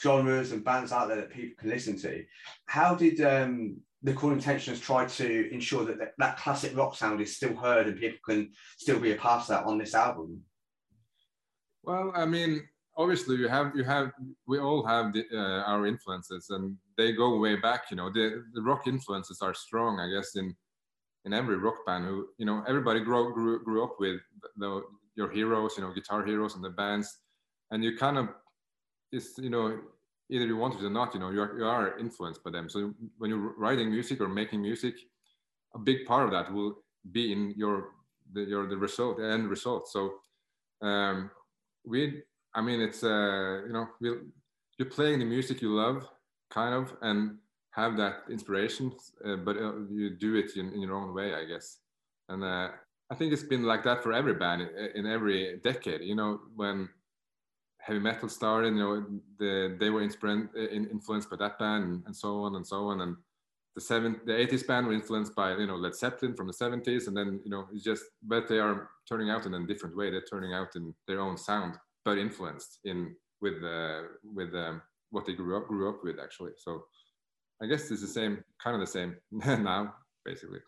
genres 0.00 0.52
and 0.52 0.64
bands 0.64 0.92
out 0.92 1.08
there 1.08 1.16
that 1.16 1.30
people 1.30 1.56
can 1.58 1.70
listen 1.70 1.98
to 1.98 2.24
how 2.66 2.94
did 2.94 3.20
um, 3.20 3.76
the 4.02 4.12
Cruel 4.12 4.32
Intentions 4.32 4.78
try 4.78 5.06
to 5.06 5.52
ensure 5.52 5.84
that, 5.84 5.98
that 5.98 6.12
that 6.18 6.38
classic 6.38 6.76
rock 6.76 6.94
sound 6.94 7.20
is 7.20 7.36
still 7.36 7.56
heard 7.56 7.88
and 7.88 7.98
people 7.98 8.18
can 8.24 8.50
still 8.76 9.00
be 9.00 9.12
a 9.12 9.16
part 9.16 9.42
of 9.42 9.48
that 9.48 9.64
on 9.64 9.78
this 9.78 9.94
album 9.94 10.42
Well, 11.82 12.12
I 12.14 12.26
mean, 12.26 12.68
obviously, 12.98 13.36
you 13.36 13.48
have 13.48 13.72
you 13.74 13.84
have 13.84 14.10
we 14.46 14.58
all 14.58 14.84
have 14.84 15.12
the, 15.12 15.24
uh, 15.32 15.62
our 15.70 15.86
influences, 15.86 16.50
and 16.50 16.76
they 16.96 17.12
go 17.12 17.38
way 17.38 17.56
back. 17.56 17.90
You 17.90 17.96
know, 17.96 18.10
the 18.10 18.44
the 18.54 18.62
rock 18.62 18.86
influences 18.86 19.40
are 19.40 19.54
strong, 19.54 20.00
I 20.00 20.10
guess, 20.10 20.36
in 20.36 20.54
in 21.24 21.32
every 21.32 21.56
rock 21.56 21.86
band. 21.86 22.04
Who 22.04 22.28
you 22.38 22.44
know, 22.44 22.64
everybody 22.68 23.00
grew 23.00 23.32
grew, 23.32 23.64
grew 23.64 23.84
up 23.84 23.96
with 23.98 24.20
the, 24.56 24.82
your 25.14 25.30
heroes, 25.30 25.74
you 25.76 25.84
know, 25.84 25.92
guitar 25.92 26.24
heroes 26.24 26.56
and 26.56 26.64
the 26.64 26.70
bands, 26.70 27.18
and 27.70 27.82
you 27.82 27.96
kind 27.96 28.18
of 28.18 28.28
it's 29.12 29.38
you 29.38 29.50
know 29.50 29.78
either 30.30 30.46
you 30.46 30.56
want 30.56 30.74
it 30.74 30.84
or 30.84 30.90
not, 30.90 31.14
you 31.14 31.20
know, 31.20 31.30
you 31.30 31.40
are, 31.40 31.58
you 31.58 31.64
are 31.64 31.98
influenced 31.98 32.44
by 32.44 32.50
them. 32.50 32.68
So 32.68 32.92
when 33.16 33.30
you're 33.30 33.54
writing 33.56 33.90
music 33.90 34.20
or 34.20 34.28
making 34.28 34.60
music, 34.60 34.94
a 35.74 35.78
big 35.78 36.04
part 36.06 36.26
of 36.26 36.30
that 36.32 36.52
will 36.52 36.82
be 37.12 37.32
in 37.32 37.54
your 37.56 37.92
the, 38.32 38.42
your 38.42 38.66
the 38.68 38.76
result, 38.76 39.18
the 39.18 39.24
end 39.24 39.48
result. 39.48 39.88
So 39.88 40.16
um, 40.82 41.30
we, 41.84 42.22
I 42.54 42.60
mean, 42.62 42.80
it's 42.80 43.04
uh, 43.04 43.62
you 43.66 43.72
know, 43.72 43.88
we 44.00 44.14
you're 44.78 44.90
playing 44.90 45.18
the 45.18 45.24
music 45.24 45.60
you 45.60 45.74
love, 45.74 46.08
kind 46.50 46.74
of, 46.74 46.94
and 47.02 47.38
have 47.72 47.96
that 47.96 48.22
inspiration, 48.30 48.92
uh, 49.24 49.36
but 49.36 49.56
uh, 49.56 49.72
you 49.90 50.10
do 50.10 50.36
it 50.36 50.56
in, 50.56 50.72
in 50.72 50.80
your 50.80 50.94
own 50.94 51.14
way, 51.14 51.34
I 51.34 51.44
guess. 51.44 51.78
And 52.28 52.44
uh, 52.44 52.68
I 53.10 53.14
think 53.14 53.32
it's 53.32 53.42
been 53.42 53.64
like 53.64 53.84
that 53.84 54.02
for 54.02 54.12
every 54.12 54.34
band 54.34 54.62
in, 54.62 54.68
in 54.94 55.06
every 55.06 55.60
decade. 55.64 56.02
You 56.02 56.14
know, 56.14 56.40
when 56.54 56.88
heavy 57.80 57.98
metal 57.98 58.28
started, 58.28 58.74
you 58.74 58.80
know, 58.80 59.06
the, 59.38 59.76
they 59.80 59.90
were 59.90 60.02
inspired, 60.02 60.50
in, 60.54 60.88
influenced 60.90 61.30
by 61.30 61.36
that 61.36 61.58
band 61.58 61.84
and, 61.84 62.02
and 62.06 62.14
so 62.14 62.42
on 62.42 62.56
and 62.56 62.66
so 62.66 62.88
on. 62.88 63.00
And 63.00 63.16
the 63.74 63.80
seven, 63.80 64.20
the 64.26 64.32
80s 64.32 64.66
band 64.66 64.86
were 64.86 64.92
influenced 64.92 65.34
by, 65.34 65.54
you 65.56 65.66
know, 65.66 65.76
Led 65.76 65.94
Zeppelin 65.94 66.34
from 66.34 66.48
the 66.48 66.52
70s. 66.52 67.06
And 67.06 67.16
then, 67.16 67.40
you 67.44 67.50
know, 67.50 67.66
it's 67.72 67.84
just, 67.84 68.04
but 68.22 68.48
they 68.48 68.58
are 68.58 68.90
turning 69.08 69.30
out 69.30 69.46
in 69.46 69.54
a 69.54 69.66
different 69.66 69.96
way. 69.96 70.10
They're 70.10 70.20
turning 70.20 70.52
out 70.52 70.76
in 70.76 70.94
their 71.06 71.20
own 71.20 71.36
sound, 71.38 71.76
but 72.04 72.18
influenced 72.18 72.78
in 72.84 73.14
with, 73.40 73.62
uh, 73.62 74.02
with 74.22 74.54
um, 74.54 74.82
what 75.10 75.26
they 75.26 75.34
grew 75.34 75.56
up, 75.56 75.68
grew 75.68 75.88
up 75.88 76.00
with 76.02 76.18
actually. 76.20 76.52
So 76.56 76.82
I 77.62 77.66
guess 77.66 77.90
it's 77.90 78.00
the 78.00 78.06
same, 78.06 78.42
kind 78.62 78.74
of 78.74 78.80
the 78.80 78.86
same 78.86 79.16
now, 79.32 79.94
basically. 80.24 80.60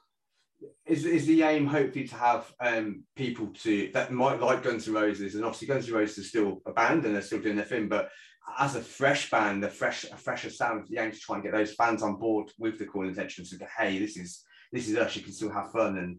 is, 0.87 1.05
is 1.05 1.27
the 1.27 1.43
aim 1.43 1.67
hopefully 1.67 2.07
to 2.09 2.15
have 2.17 2.53
um, 2.61 3.05
people 3.17 3.49
to 3.63 3.91
that 3.95 4.13
might 4.13 4.41
like 4.41 4.63
Guns 4.63 4.89
N' 4.89 4.95
Roses 4.95 5.35
and 5.35 5.45
obviously 5.45 5.69
Guns 5.69 5.89
N' 5.89 5.95
Roses 5.95 6.19
is 6.19 6.29
still 6.29 6.61
a 6.67 6.73
band 6.73 7.05
and 7.05 7.15
they're 7.15 7.23
still 7.23 7.41
doing 7.41 7.57
their 7.57 7.65
thing 7.65 7.89
but 7.89 8.11
as 8.59 8.75
a 8.75 8.81
fresh 8.81 9.31
band 9.31 9.65
a 9.65 9.69
fresh 9.69 10.05
a 10.05 10.17
fresher 10.17 10.51
sound 10.51 10.87
the 10.89 10.99
aim 10.99 11.13
to 11.13 11.19
try 11.19 11.37
and 11.37 11.45
get 11.45 11.53
those 11.53 11.75
fans 11.75 12.03
on 12.03 12.17
board 12.17 12.51
with 12.59 12.79
the 12.79 12.85
Cruel 12.85 13.09
Intentions 13.09 13.51
to 13.51 13.59
go 13.59 13.67
hey 13.79 13.99
this 13.99 14.17
is 14.17 14.43
this 14.73 14.89
is 14.89 14.97
us 14.97 15.17
you 15.17 15.23
can 15.23 15.33
still 15.33 15.51
have 15.51 15.73
fun 15.73 15.99
and 15.99 16.19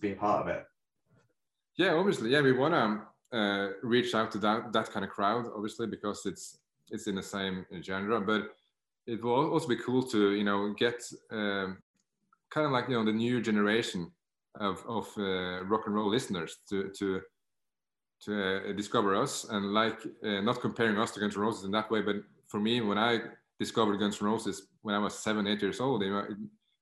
be 0.00 0.12
a 0.12 0.16
part 0.16 0.42
of 0.42 0.48
it 0.48 0.64
Yeah, 1.76 1.94
obviously, 1.94 2.30
yeah, 2.30 2.40
we 2.40 2.52
want 2.52 2.74
to 2.74 3.02
uh, 3.32 3.68
reach 3.82 4.14
out 4.14 4.30
to 4.32 4.38
that 4.38 4.72
that 4.72 4.90
kind 4.90 5.04
of 5.04 5.10
crowd, 5.10 5.46
obviously, 5.54 5.86
because 5.86 6.26
it's 6.26 6.58
it's 6.90 7.06
in 7.06 7.14
the 7.16 7.22
same 7.22 7.66
genre. 7.82 8.20
But 8.20 8.54
it 9.06 9.22
will 9.22 9.52
also 9.52 9.68
be 9.68 9.76
cool 9.76 10.02
to 10.04 10.32
you 10.32 10.44
know 10.44 10.72
get 10.78 11.02
um, 11.30 11.78
kind 12.50 12.66
of 12.66 12.72
like 12.72 12.88
you 12.88 12.96
know 12.96 13.04
the 13.04 13.12
new 13.12 13.40
generation 13.40 14.10
of 14.60 14.82
of 14.86 15.06
uh, 15.18 15.64
rock 15.64 15.82
and 15.86 15.94
roll 15.94 16.08
listeners 16.08 16.58
to 16.68 16.90
to 16.98 17.20
to 18.24 18.70
uh, 18.70 18.72
discover 18.72 19.14
us 19.14 19.44
and 19.50 19.74
like 19.74 19.98
uh, 20.24 20.40
not 20.40 20.60
comparing 20.60 20.98
us 20.98 21.10
to 21.12 21.20
Guns 21.20 21.36
N' 21.36 21.42
Roses 21.42 21.64
in 21.64 21.70
that 21.72 21.90
way, 21.90 22.00
but 22.00 22.16
for 22.46 22.58
me, 22.58 22.80
when 22.80 22.96
I 22.96 23.20
discovered 23.58 23.98
Guns 23.98 24.22
N' 24.22 24.26
Roses 24.28 24.68
when 24.82 24.94
I 24.94 24.98
was 24.98 25.18
seven, 25.18 25.46
eight 25.46 25.60
years 25.60 25.80
old, 25.80 26.02
you 26.02 26.10
know, 26.10 26.20
it 26.20 26.36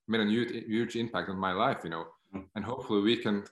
made 0.06 0.20
a 0.20 0.26
huge, 0.26 0.52
huge 0.66 0.94
impact 0.96 1.28
on 1.30 1.36
my 1.38 1.52
life, 1.52 1.80
you 1.84 1.90
know, 1.90 2.06
Mm. 2.34 2.46
and 2.56 2.64
hopefully 2.64 3.00
we 3.02 3.16
can 3.16 3.44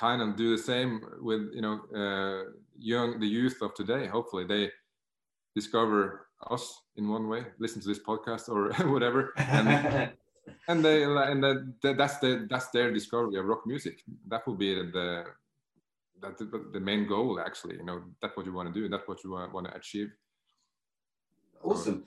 kind 0.00 0.22
of 0.22 0.34
do 0.34 0.56
the 0.56 0.62
same 0.62 0.92
with 1.20 1.42
you 1.52 1.60
know 1.60 1.76
uh, 2.02 2.50
young 2.78 3.20
the 3.20 3.26
youth 3.26 3.58
of 3.60 3.74
today. 3.74 4.06
Hopefully 4.06 4.44
they 4.44 4.70
discover 5.54 6.26
us 6.48 6.64
in 6.96 7.08
one 7.08 7.28
way, 7.28 7.42
listen 7.58 7.82
to 7.82 7.88
this 7.88 7.98
podcast 7.98 8.48
or 8.48 8.72
whatever, 8.94 9.32
and 9.36 9.68
and 10.68 10.84
they 10.84 11.02
and 11.04 11.44
that, 11.44 11.74
that 11.82 11.98
that's 11.98 12.18
the 12.18 12.46
that's 12.48 12.68
their 12.70 12.90
discovery 12.92 13.38
of 13.38 13.44
rock 13.44 13.66
music. 13.66 14.02
That 14.28 14.46
will 14.46 14.56
be 14.66 14.74
the 14.74 15.24
that 16.22 16.38
the, 16.38 16.46
the 16.72 16.80
main 16.80 17.06
goal 17.06 17.38
actually. 17.38 17.76
You 17.76 17.84
know 17.84 18.02
that's 18.22 18.36
what 18.36 18.46
you 18.46 18.54
want 18.54 18.72
to 18.72 18.80
do. 18.80 18.88
That's 18.88 19.06
what 19.06 19.22
you 19.22 19.30
want 19.32 19.66
to 19.66 19.76
achieve. 19.76 20.10
awesome 21.62 22.04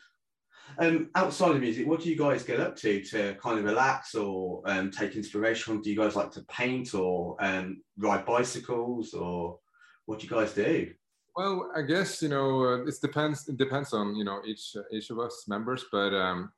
um, 0.79 1.09
outside 1.15 1.51
of 1.55 1.61
music 1.61 1.85
what 1.87 2.01
do 2.01 2.09
you 2.09 2.17
guys 2.17 2.43
get 2.43 2.59
up 2.59 2.75
to 2.75 3.03
to 3.03 3.35
kind 3.35 3.59
of 3.59 3.65
relax 3.65 4.15
or 4.15 4.61
um, 4.65 4.89
take 4.89 5.15
inspiration 5.15 5.81
do 5.81 5.89
you 5.89 5.95
guys 5.97 6.15
like 6.15 6.31
to 6.31 6.41
paint 6.43 6.93
or 6.95 7.35
um, 7.39 7.81
ride 7.97 8.25
bicycles 8.25 9.13
or 9.13 9.59
what 10.05 10.19
do 10.19 10.25
you 10.25 10.29
guys 10.31 10.53
do 10.53 10.91
Well, 11.35 11.71
I 11.75 11.81
guess 11.81 12.21
you 12.21 12.29
know 12.29 12.47
uh, 12.63 12.85
it 12.85 12.95
depends. 13.01 13.47
It 13.49 13.57
depends 13.57 13.93
on 13.93 14.15
you 14.15 14.23
know 14.23 14.41
each 14.45 14.75
uh, 14.75 14.83
each 14.91 15.09
of 15.09 15.17
us 15.19 15.45
members, 15.47 15.85
but 15.91 16.13
um, 16.13 16.51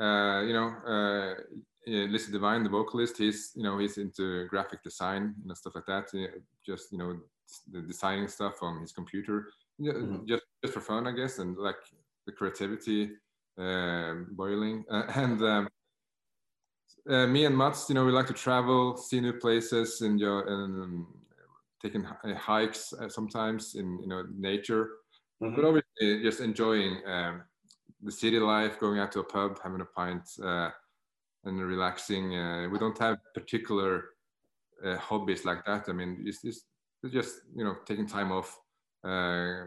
uh, 0.00 0.40
you 0.42 0.54
know, 0.54 0.68
uh, 0.94 1.34
Lizzy 1.86 2.32
DeVine, 2.32 2.64
the 2.64 2.70
vocalist, 2.70 3.18
he's 3.18 3.52
you 3.54 3.62
know 3.62 3.78
he's 3.78 3.96
into 3.98 4.46
graphic 4.46 4.82
design 4.82 5.34
and 5.42 5.56
stuff 5.56 5.74
like 5.76 5.86
that. 5.86 6.06
Just 6.66 6.90
you 6.92 6.98
know 6.98 7.10
the 7.72 7.82
designing 7.82 8.28
stuff 8.28 8.56
on 8.62 8.80
his 8.80 8.92
computer, 8.92 9.36
Mhm. 9.80 10.26
just 10.26 10.42
just 10.62 10.74
for 10.74 10.80
fun, 10.80 11.06
I 11.06 11.12
guess, 11.12 11.38
and 11.38 11.56
like 11.56 11.82
the 12.30 12.36
creativity 12.36 13.10
um, 13.58 14.28
boiling. 14.32 14.84
Uh, 14.90 15.04
and 15.14 15.42
um, 15.42 15.68
uh, 17.08 17.26
me 17.26 17.44
and 17.44 17.56
Mats, 17.56 17.88
you 17.88 17.94
know, 17.94 18.04
we 18.04 18.12
like 18.12 18.26
to 18.26 18.32
travel, 18.34 18.96
see 18.96 19.20
new 19.20 19.32
places, 19.32 20.00
and, 20.02 20.20
you 20.20 20.26
know, 20.26 20.38
and 20.40 20.82
um, 20.82 21.06
taking 21.82 22.04
hi- 22.04 22.34
hikes 22.34 22.92
uh, 22.92 23.08
sometimes 23.08 23.74
in 23.74 23.98
you 24.02 24.06
know 24.08 24.24
nature 24.36 24.90
Mhm. 25.42 25.56
but 25.56 25.64
obviously 25.64 26.22
just 26.22 26.40
enjoying 26.40 27.00
um, 27.06 27.42
the 28.02 28.12
city 28.12 28.38
life, 28.38 28.78
going 28.78 28.98
out 28.98 29.10
to 29.12 29.20
a 29.20 29.24
pub, 29.24 29.58
having 29.62 29.80
a 29.80 29.86
pint, 29.86 30.22
uh, 30.44 30.68
and 31.44 31.58
relaxing. 31.58 32.36
Uh, 32.36 32.68
we 32.70 32.78
don't 32.78 32.98
have 32.98 33.16
particular 33.34 34.10
uh, 34.84 34.96
hobbies 34.98 35.46
like 35.46 35.64
that. 35.64 35.88
I 35.88 35.92
mean, 35.92 36.22
it's 36.26 36.42
just, 36.42 36.66
it's 37.02 37.14
just 37.14 37.40
you 37.56 37.64
know 37.64 37.76
taking 37.86 38.06
time 38.06 38.32
off, 38.32 38.60
uh, 39.02 39.64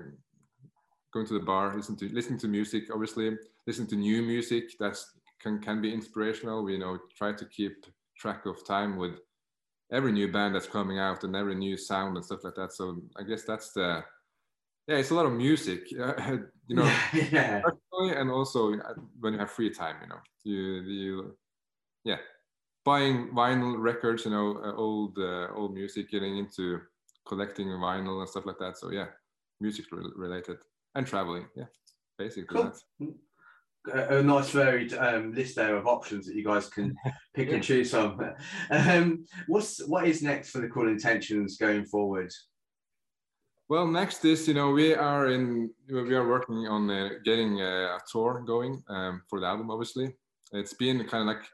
going 1.13 1.25
to 1.27 1.34
the 1.34 1.46
bar, 1.46 1.75
listen 1.75 1.96
to 1.98 2.10
listening 2.10 2.39
to 2.39 2.48
music. 2.48 2.86
Obviously, 2.91 3.38
listen 3.67 3.88
to 3.88 3.96
new 3.96 4.22
music 4.22 4.72
that's 4.79 5.13
can 5.39 5.60
can 5.60 5.82
be 5.82 5.93
inspirational. 5.93 6.63
We 6.63 6.74
you 6.74 6.79
know 6.79 6.98
try 7.17 7.34
to 7.34 7.46
keep 7.46 7.86
track 8.17 8.46
of 8.46 8.65
time 8.65 8.98
with 8.98 9.15
every 9.91 10.12
new 10.12 10.32
band 10.32 10.55
that's 10.55 10.67
coming 10.67 11.00
out 11.00 11.24
and 11.24 11.36
every 11.36 11.55
new 11.55 11.77
sound 11.77 12.17
and 12.17 12.25
stuff 12.25 12.43
like 12.43 12.55
that. 12.55 12.74
So 12.74 13.01
I 13.17 13.24
guess 13.24 13.43
that's 13.43 13.72
the 13.74 14.03
yeah, 14.88 14.98
it's 14.98 15.12
a 15.12 15.15
lot 15.15 15.25
of 15.25 15.34
music. 15.34 15.88
Uh, 16.00 16.38
you 16.67 16.77
know, 16.77 16.89
yeah. 17.29 17.62
and 18.15 18.32
also 18.32 18.74
when 19.20 19.34
you 19.34 19.39
have 19.39 19.51
free 19.51 19.70
time, 19.70 19.98
you 20.01 20.08
know, 20.08 20.22
you 20.43 20.60
you 20.84 21.38
yeah, 22.05 22.17
buying 22.86 23.29
vinyl 23.29 23.82
records, 23.82 24.24
you 24.25 24.32
know, 24.32 24.62
uh, 24.63 24.74
old 24.75 25.17
uh, 25.20 25.48
old 25.53 25.74
music, 25.74 26.10
getting 26.10 26.38
into 26.38 26.79
collecting 27.27 27.67
vinyl 27.67 28.22
and 28.22 28.29
stuff 28.29 28.46
like 28.46 28.60
that. 28.60 28.77
So 28.77 28.91
yeah, 28.91 29.08
music 29.60 29.86
re- 29.91 30.12
related 30.15 30.58
and 30.96 31.08
traveling. 31.08 31.46
Yeah, 31.56 31.66
basically 32.18 32.58
Cool. 32.58 32.74
a, 33.94 34.20
a 34.20 34.24
nice 34.24 34.50
varied 34.50 34.94
um, 34.94 35.34
list 35.34 35.56
there 35.56 35.76
of 35.76 35.88
options 35.88 36.26
that 36.26 36.36
you 36.36 36.44
guys 36.44 36.68
can 36.68 36.96
pick 37.34 37.52
and 37.52 37.64
choose 37.64 37.92
from. 37.92 38.20
Um, 38.70 39.26
what's 39.48 39.86
what 39.88 40.08
is 40.08 40.22
next 40.22 40.52
for 40.52 40.60
the 40.60 40.68
Cruel 40.68 40.90
Intentions 40.90 41.58
going 41.58 41.86
forward? 41.86 42.32
Well, 43.70 43.88
next 43.88 44.24
is 44.26 44.48
you 44.48 44.54
know 44.54 44.72
we 44.72 44.94
are 44.94 45.30
in 45.30 45.72
we 45.90 46.16
are 46.16 46.28
working 46.28 46.68
on 46.68 46.90
uh, 46.90 47.10
getting 47.24 47.62
a, 47.62 47.96
a 47.96 48.00
tour 48.12 48.44
going 48.46 48.84
um, 48.90 49.22
for 49.30 49.40
the 49.40 49.48
album. 49.48 49.72
Obviously, 49.72 50.16
it's 50.52 50.74
been 50.74 51.00
kind 51.08 51.22
of 51.22 51.36
like 51.36 51.46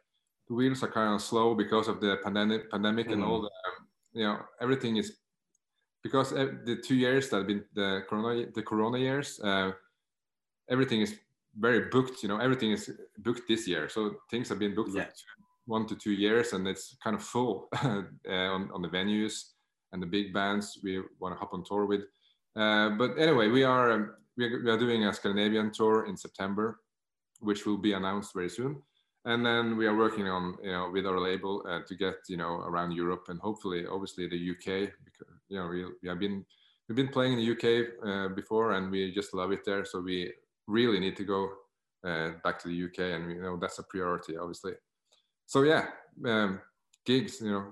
the 0.48 0.55
wheels 0.55 0.84
are 0.84 0.91
kind 0.91 1.13
of 1.13 1.22
slow 1.22 1.55
because 1.55 1.88
of 1.88 2.01
the 2.01 2.17
pandemic, 2.24 2.69
pandemic 2.72 3.10
and 3.12 3.24
all 3.24 3.41
the 3.41 3.48
um, 3.48 3.88
you 4.13 4.24
know 4.24 4.39
everything 4.60 4.98
is 4.98 5.17
because 6.03 6.32
the 6.32 6.79
two 6.86 6.96
years 6.96 7.29
that 7.29 7.38
have 7.38 7.48
been 7.48 7.63
the 7.74 8.03
corona 8.10 8.46
the 8.53 8.63
corona 8.63 8.98
years, 8.98 9.39
uh, 9.44 9.72
everything 10.70 11.01
is 11.01 11.15
very 11.58 11.89
booked. 11.89 12.24
You 12.24 12.29
know, 12.29 12.38
everything 12.38 12.72
is 12.72 12.89
booked 13.18 13.48
this 13.48 13.68
year, 13.68 13.89
so 13.89 14.15
things 14.32 14.50
have 14.50 14.60
been 14.60 14.75
booked 14.75 14.96
Yeah. 14.96 15.06
for 15.06 15.10
two, 15.12 15.44
one 15.65 15.86
to 15.88 15.96
two 15.96 16.12
years, 16.12 16.53
and 16.53 16.68
it's 16.68 16.96
kind 17.03 17.15
of 17.15 17.24
full 17.24 17.68
uh, 17.84 18.03
on 18.29 18.70
on 18.72 18.82
the 18.82 18.89
venues 18.89 19.53
and 19.91 20.01
the 20.01 20.08
big 20.08 20.34
bands 20.34 20.79
we 20.84 21.01
want 21.20 21.34
to 21.34 21.39
hop 21.39 21.53
on 21.53 21.63
tour 21.63 21.86
with. 21.86 22.01
Uh, 22.56 22.89
but 22.91 23.18
anyway, 23.18 23.48
we 23.48 23.63
are 23.63 23.91
um, 23.91 24.13
we 24.38 24.46
are, 24.46 24.63
we 24.63 24.72
are 24.72 24.77
doing 24.77 25.03
a 25.06 25.13
Scandinavian 25.13 25.72
tour 25.72 26.06
in 26.06 26.15
September, 26.15 26.79
which 27.39 27.65
will 27.65 27.77
be 27.77 27.94
announced 27.94 28.34
very 28.34 28.50
soon. 28.50 28.82
And 29.25 29.46
then 29.46 29.75
we 29.75 29.86
are 29.86 29.96
working 29.98 30.27
on 30.29 30.56
you 30.63 30.72
know 30.72 30.89
with 30.94 31.06
our 31.06 31.20
label 31.20 31.63
uh, 31.68 31.82
to 31.88 31.96
get 31.96 32.15
you 32.29 32.38
know 32.38 32.62
around 32.70 32.94
Europe 32.94 33.25
and 33.27 33.39
hopefully 33.39 33.86
obviously 33.86 34.27
the 34.27 34.51
UK 34.51 34.91
because 35.03 35.38
you 35.50 35.58
know 35.58 35.68
we, 35.68 35.86
we 36.01 36.10
have 36.10 36.20
been 36.20 36.46
we've 36.88 36.96
been 36.96 37.10
playing 37.10 37.34
in 37.34 37.39
the 37.39 37.51
UK 37.51 37.88
uh, 38.06 38.34
before 38.34 38.74
and 38.74 38.91
we 38.91 39.12
just 39.12 39.34
love 39.34 39.51
it 39.51 39.65
there. 39.65 39.86
So 39.86 40.00
we 40.00 40.32
really 40.68 41.00
need 41.00 41.18
to 41.18 41.24
go 41.24 41.50
uh, 42.06 42.32
back 42.44 42.60
to 42.60 42.68
the 42.68 42.86
UK 42.86 43.15
and 43.15 43.32
you 43.32 43.41
know 43.41 43.58
that's 43.60 43.79
a 43.79 43.84
priority 43.84 44.38
obviously. 44.38 44.74
So 45.46 45.63
yeah, 45.63 45.88
um, 46.25 46.62
gigs 47.06 47.41
you 47.41 47.51
know 47.51 47.65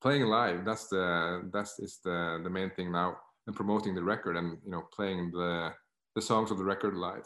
playing 0.00 0.24
live 0.24 0.64
that's 0.64 0.88
the 0.88 1.48
that's 1.52 1.78
is 1.78 2.00
the 2.04 2.40
the 2.42 2.50
main 2.50 2.70
thing 2.70 2.90
now 2.90 3.16
and 3.46 3.56
promoting 3.56 3.94
the 3.94 4.02
record 4.02 4.36
and 4.36 4.58
you 4.64 4.72
know 4.72 4.82
playing 4.92 5.30
the 5.30 5.70
the 6.16 6.20
songs 6.20 6.50
of 6.50 6.58
the 6.58 6.64
record 6.64 6.94
live 6.94 7.24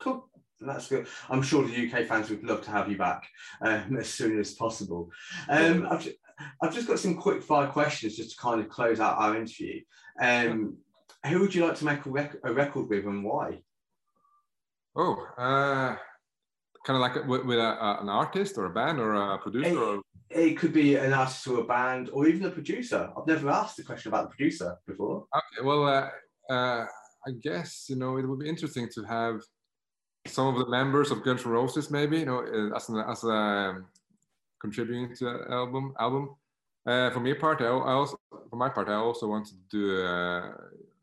Cool. 0.00 0.28
That's 0.60 0.88
good. 0.88 1.06
I'm 1.28 1.42
sure 1.42 1.66
the 1.66 1.86
UK 1.86 2.06
fans 2.06 2.30
would 2.30 2.44
love 2.44 2.62
to 2.64 2.70
have 2.70 2.90
you 2.90 2.96
back 2.96 3.26
um, 3.60 3.96
as 4.00 4.08
soon 4.08 4.38
as 4.38 4.54
possible. 4.54 5.10
Um, 5.48 5.86
I've, 5.90 6.08
I've 6.62 6.74
just 6.74 6.86
got 6.86 6.98
some 6.98 7.16
quick 7.16 7.42
fire 7.42 7.66
questions 7.68 8.16
just 8.16 8.30
to 8.32 8.36
kind 8.36 8.60
of 8.60 8.68
close 8.68 9.00
out 9.00 9.18
our 9.18 9.36
interview. 9.36 9.80
Um, 10.20 10.76
who 11.26 11.40
would 11.40 11.54
you 11.54 11.66
like 11.66 11.76
to 11.76 11.84
make 11.84 12.04
a, 12.06 12.10
rec- 12.10 12.36
a 12.44 12.52
record 12.52 12.88
with 12.88 13.04
and 13.06 13.24
why? 13.24 13.60
oh 14.98 15.14
uh 15.36 15.94
kind 16.86 16.96
of 16.96 17.00
like 17.00 17.26
with, 17.26 17.44
with 17.44 17.58
a, 17.58 17.62
a- 17.84 17.98
an 18.00 18.08
artist 18.08 18.56
or 18.56 18.64
a 18.66 18.70
band 18.70 18.98
or 18.98 19.12
a 19.14 19.38
producer 19.38 19.68
Hey. 19.68 19.76
or 19.76 20.00
It 20.30 20.54
could 20.58 20.72
be 20.72 20.94
an 20.96 21.12
artist 21.12 21.46
or 21.48 21.60
a 21.60 21.64
band 21.64 22.08
or 22.12 22.26
even 22.26 22.46
a 22.46 22.50
producer. 22.50 23.10
I've 23.16 23.26
never 23.26 23.50
asked 23.50 23.78
a 23.78 23.82
question 23.84 24.08
about 24.08 24.24
the 24.30 24.34
producer 24.36 24.76
before. 24.86 25.26
okay 25.36 25.62
well 25.66 25.84
uh, 25.84 26.08
uh 26.52 26.86
i 27.26 27.30
guess 27.42 27.86
you 27.90 27.96
know 27.96 28.16
it 28.18 28.26
would 28.26 28.38
be 28.38 28.48
interesting 28.48 28.88
to 28.94 29.02
have 29.02 29.40
some 30.26 30.46
of 30.46 30.58
the 30.58 30.68
members 30.70 31.10
of 31.10 31.22
guns 31.24 31.44
N' 31.44 31.50
roses 31.52 31.90
maybe 31.90 32.18
you 32.20 32.26
know 32.26 32.38
uh, 32.38 32.76
as 32.76 32.88
an 32.88 32.98
as 33.00 33.22
a 33.24 33.28
um, 33.30 33.86
contributing 34.60 35.14
to 35.16 35.24
the 35.24 35.34
album 35.52 35.94
album 35.98 36.34
uh, 36.86 37.10
for 37.10 37.20
me 37.20 37.34
part 37.34 37.60
I, 37.60 37.66
I 37.66 37.92
also 37.92 38.16
for 38.50 38.56
my 38.56 38.68
part 38.68 38.88
i 38.88 38.94
also 38.94 39.26
want 39.28 39.46
to 39.46 39.54
do 39.70 40.04
uh, 40.04 40.50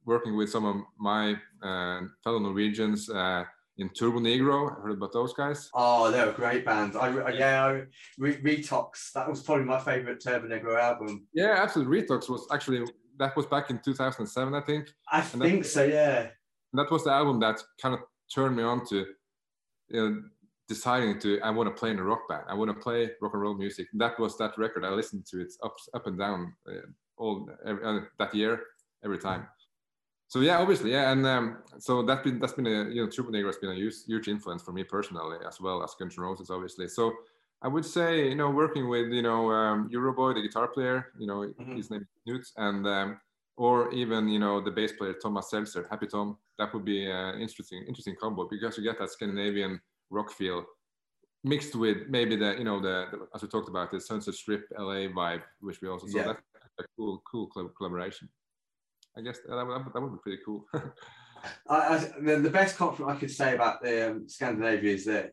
working 0.06 0.36
with 0.36 0.50
some 0.50 0.66
of 0.66 0.76
my 0.98 1.36
uh, 1.62 2.02
fellow 2.24 2.40
norwegians 2.40 3.10
uh, 3.10 3.44
in 3.78 3.90
Turbonegro 3.90 4.70
I 4.72 4.82
heard 4.82 4.98
about 4.98 5.14
those 5.14 5.34
guys 5.34 5.70
Oh, 5.74 6.12
they're 6.12 6.30
a 6.30 6.34
great 6.34 6.64
band. 6.66 6.96
I, 6.96 7.08
I 7.08 7.32
yeah, 7.32 7.66
I, 7.66 7.72
Re- 8.20 8.38
Retox. 8.48 9.12
That 9.14 9.28
was 9.28 9.42
probably 9.42 9.66
my 9.66 9.80
favorite 9.80 10.20
Turbonegro 10.24 10.80
album. 10.80 11.26
yeah 11.34 11.56
absolutely 11.58 12.02
retox 12.02 12.30
was 12.30 12.46
actually 12.52 12.86
that 13.18 13.36
was 13.38 13.46
back 13.48 13.70
in 13.72 13.80
2007 13.80 14.54
i 14.56 14.62
think 14.62 14.90
I 15.12 15.20
And 15.34 15.42
think 15.42 15.66
so. 15.66 15.84
Yeah. 15.84 16.28
That 16.74 16.90
was 16.92 17.04
the 17.04 17.12
album 17.12 17.40
that 17.42 17.58
kind 17.82 17.94
of 17.96 18.02
turned 18.34 18.56
me 18.58 18.64
on 18.64 18.86
to 18.88 18.98
you 19.90 20.00
know, 20.10 20.22
deciding 20.68 21.20
to 21.20 21.40
I 21.42 21.50
want 21.50 21.68
to 21.70 21.80
play 21.80 21.92
in 21.92 22.00
a 22.00 22.04
rock 22.04 22.28
band. 22.30 22.44
I 22.48 22.54
want 22.54 22.70
to 22.70 22.80
play 22.80 23.12
rock 23.22 23.34
and 23.34 23.42
roll 23.42 23.54
music. 23.56 23.88
That 23.94 24.20
was 24.20 24.38
that 24.38 24.58
record. 24.58 24.86
I 24.86 24.90
listened 24.90 25.26
to 25.28 25.42
it 25.42 25.54
up 25.64 25.76
up 25.94 26.08
and 26.08 26.18
down 26.18 26.56
uh, 26.68 26.88
all 27.18 27.50
every, 27.66 27.84
uh, 27.84 28.02
that 28.20 28.34
year 28.34 28.64
every 29.04 29.20
time. 29.20 29.48
So 30.28 30.40
yeah, 30.40 30.58
obviously, 30.58 30.92
yeah, 30.92 31.12
and 31.12 31.26
um, 31.28 31.64
so 31.78 32.02
that's 32.04 32.24
been 32.24 32.40
that's 32.40 32.54
been 32.54 32.66
a 32.66 32.90
you 32.90 33.04
know 33.04 33.08
Turbonegro 33.08 33.46
has 33.48 33.58
been 33.58 33.70
a 33.72 33.76
huge, 33.76 33.96
huge 34.08 34.28
influence 34.28 34.64
for 34.64 34.72
me 34.72 34.84
personally 34.84 35.38
as 35.46 35.62
well 35.62 35.84
as 35.84 35.94
Guns 36.00 36.18
N' 36.18 36.24
Roses, 36.24 36.50
obviously. 36.50 36.88
So 36.88 37.14
I 37.62 37.68
would 37.68 37.86
say 37.86 38.30
you 38.30 38.36
know 38.36 38.50
working 38.50 38.90
with 38.90 39.12
you 39.12 39.22
know 39.22 39.52
um, 39.52 39.90
Euroboy, 39.90 40.34
the 40.34 40.42
guitar 40.42 40.68
player, 40.70 41.12
you 41.20 41.28
know 41.28 41.54
Mhm. 41.60 41.76
his 41.78 41.92
name 41.92 42.02
is 42.02 42.10
Knut, 42.26 42.52
and 42.58 42.88
um, 42.88 43.22
or 43.58 43.92
even 43.94 44.28
you 44.28 44.40
know 44.40 44.60
the 44.60 44.72
bass 44.72 44.94
player 44.94 45.14
Thomas 45.14 45.50
Seltzer, 45.52 45.88
Happy 45.90 46.08
Tom. 46.08 46.38
That 46.58 46.74
would 46.74 46.86
be 46.86 47.06
an 47.10 47.40
interesting 47.40 47.84
interesting 47.88 48.16
combo 48.20 48.48
because 48.48 48.78
you 48.78 48.84
get 48.84 48.98
that 49.00 49.12
Scandinavian 49.12 49.80
rock 50.14 50.32
feel 50.32 50.66
mixed 51.44 51.76
with 51.76 52.08
maybe 52.08 52.36
the 52.36 52.56
you 52.58 52.64
know 52.64 52.80
the, 52.80 53.08
the 53.12 53.28
as 53.36 53.42
we 53.42 53.48
talked 53.48 53.70
about 53.70 53.92
the 53.92 54.00
Sunset 54.00 54.34
Strip 54.34 54.64
LA 54.78 55.08
vibe, 55.10 55.42
which 55.60 55.82
we 55.82 55.90
also 55.90 56.08
saw. 56.08 56.18
Yeah. 56.18 56.26
That's 56.26 56.40
a 56.80 56.84
cool 56.98 57.22
cool 57.30 57.48
collaboration. 57.78 58.30
I 59.18 59.22
guess 59.22 59.40
that 59.48 59.68
would, 59.68 59.94
that 59.94 60.02
would 60.02 60.14
be 60.14 60.20
pretty 60.24 60.42
cool. 60.44 60.66
I, 61.70 61.76
I, 61.76 61.98
the, 62.38 62.50
best 62.50 62.78
compliment 62.78 63.16
I 63.16 63.20
could 63.20 63.30
say 63.30 63.54
about 63.54 63.84
the, 63.84 64.12
um, 64.12 64.30
Scandinavia 64.30 64.94
is 64.94 65.06
that 65.06 65.32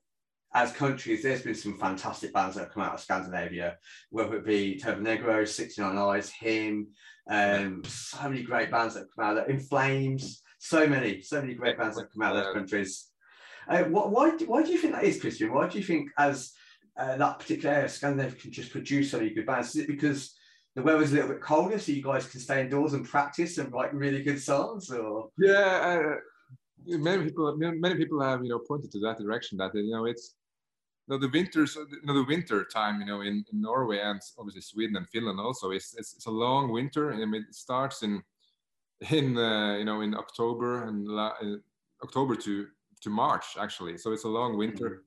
as 0.55 0.73
countries, 0.73 1.23
there's 1.23 1.43
been 1.43 1.55
some 1.55 1.79
fantastic 1.79 2.33
bands 2.33 2.57
that 2.57 2.65
have 2.65 2.73
come 2.73 2.83
out 2.83 2.95
of 2.95 3.01
Scandinavia, 3.01 3.79
whether 4.11 4.37
it 4.37 4.45
be 4.45 4.81
Turbonegro, 4.83 5.47
69 5.47 5.97
Eyes, 5.97 6.31
Him, 6.31 6.89
um, 7.31 7.83
so 7.85 8.29
many 8.29 8.43
great 8.43 8.71
bands 8.71 8.95
that 8.95 9.01
have 9.01 9.15
come 9.17 9.25
out 9.25 9.39
of 9.39 9.49
In 9.49 9.61
Flames, 9.61 10.43
so 10.59 10.87
many, 10.87 11.23
so 11.23 11.41
many 11.41 11.55
great 11.55 11.79
bands 11.79 11.97
that 11.97 12.03
have 12.03 12.13
come 12.13 12.23
out 12.23 12.37
of 12.37 12.45
those 12.45 12.55
countries. 12.55 13.10
Uh, 13.69 13.85
why, 13.85 14.37
do- 14.37 14.47
why 14.47 14.63
do 14.63 14.73
you 14.73 14.79
think 14.79 14.95
that 14.95 15.05
is, 15.05 15.21
Christian? 15.21 15.53
Why 15.53 15.69
do 15.69 15.79
you 15.79 15.85
think, 15.85 16.11
as 16.19 16.53
uh, 16.99 17.17
that 17.17 17.39
particular 17.39 17.75
area, 17.75 17.89
Scandinavia 17.89 18.39
can 18.39 18.53
just 18.53 18.73
produce 18.73 19.11
so 19.11 19.19
many 19.19 19.31
good 19.31 19.47
bands? 19.47 19.75
Is 19.75 19.83
it 19.83 19.87
because 19.87 20.35
the 20.75 20.83
weather's 20.83 21.13
a 21.13 21.17
little 21.17 21.31
bit 21.31 21.41
colder, 21.41 21.79
so 21.79 21.93
you 21.93 22.03
guys 22.03 22.27
can 22.27 22.41
stay 22.41 22.63
indoors 22.63 22.95
and 22.95 23.09
practice 23.09 23.59
and 23.59 23.73
write 23.73 23.95
really 23.95 24.23
good 24.23 24.41
songs, 24.41 24.91
or 24.91 25.31
yeah, 25.39 26.15
uh, 26.15 26.99
many 26.99 27.25
people 27.25 27.57
many 27.57 27.97
people 27.97 28.21
have 28.21 28.43
you 28.43 28.49
know 28.49 28.59
pointed 28.59 28.91
to 28.93 29.01
that 29.01 29.19
direction 29.19 29.59
that 29.59 29.75
you 29.75 29.91
know 29.91 30.05
it's 30.05 30.35
you 31.09 31.15
know, 31.15 31.21
the 31.21 31.31
winters 31.33 31.75
you 31.77 32.01
know 32.05 32.15
the 32.15 32.25
winter 32.25 32.65
time 32.65 33.01
you 33.01 33.07
know 33.07 33.21
in, 33.23 33.45
in 33.53 33.61
Norway 33.61 33.99
and 33.99 34.21
obviously 34.39 34.61
Sweden 34.63 34.97
and 34.97 35.09
Finland 35.09 35.41
also 35.41 35.71
it's 35.71 35.95
it's, 35.99 36.15
it's 36.15 36.27
a 36.27 36.31
long 36.31 36.71
winter 36.71 37.11
and 37.11 37.35
it 37.35 37.55
starts 37.55 38.03
in 38.03 38.23
in 39.11 39.37
uh, 39.37 39.77
you 39.77 39.85
know 39.85 40.03
in 40.03 40.15
October 40.15 40.85
and 40.85 41.07
la- 41.07 41.35
uh, 41.43 41.57
October 42.05 42.37
to 42.37 42.69
to 43.03 43.11
March 43.11 43.57
actually. 43.59 43.99
So 43.99 44.13
it's 44.13 44.25
a 44.25 44.29
long 44.29 44.57
winter. 44.57 45.03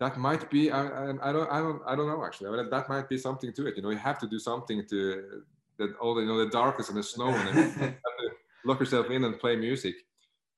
That 0.00 0.18
might 0.18 0.50
be 0.50 0.70
I, 0.70 0.86
I, 0.86 1.28
I 1.28 1.32
don't 1.32 1.50
I 1.50 1.58
don't 1.60 1.82
I 1.86 1.96
don't 1.96 2.08
know 2.08 2.24
actually. 2.24 2.68
That 2.70 2.88
might 2.88 3.08
be 3.08 3.18
something 3.18 3.52
to 3.52 3.66
it. 3.66 3.76
You 3.76 3.82
know 3.82 3.90
you 3.90 3.98
have 3.98 4.18
to 4.20 4.26
do 4.26 4.38
something 4.38 4.84
to 4.90 5.42
that 5.78 5.96
all 6.00 6.14
the 6.14 6.22
you 6.22 6.28
know 6.28 6.38
the 6.38 6.50
darkness 6.50 6.88
and 6.88 6.98
the 6.98 7.02
snow 7.02 7.28
and 7.28 7.48
everything. 7.48 7.82
Have 7.82 8.18
to 8.18 8.30
lock 8.64 8.80
yourself 8.80 9.10
in 9.10 9.24
and 9.24 9.38
play 9.38 9.56
music. 9.56 9.94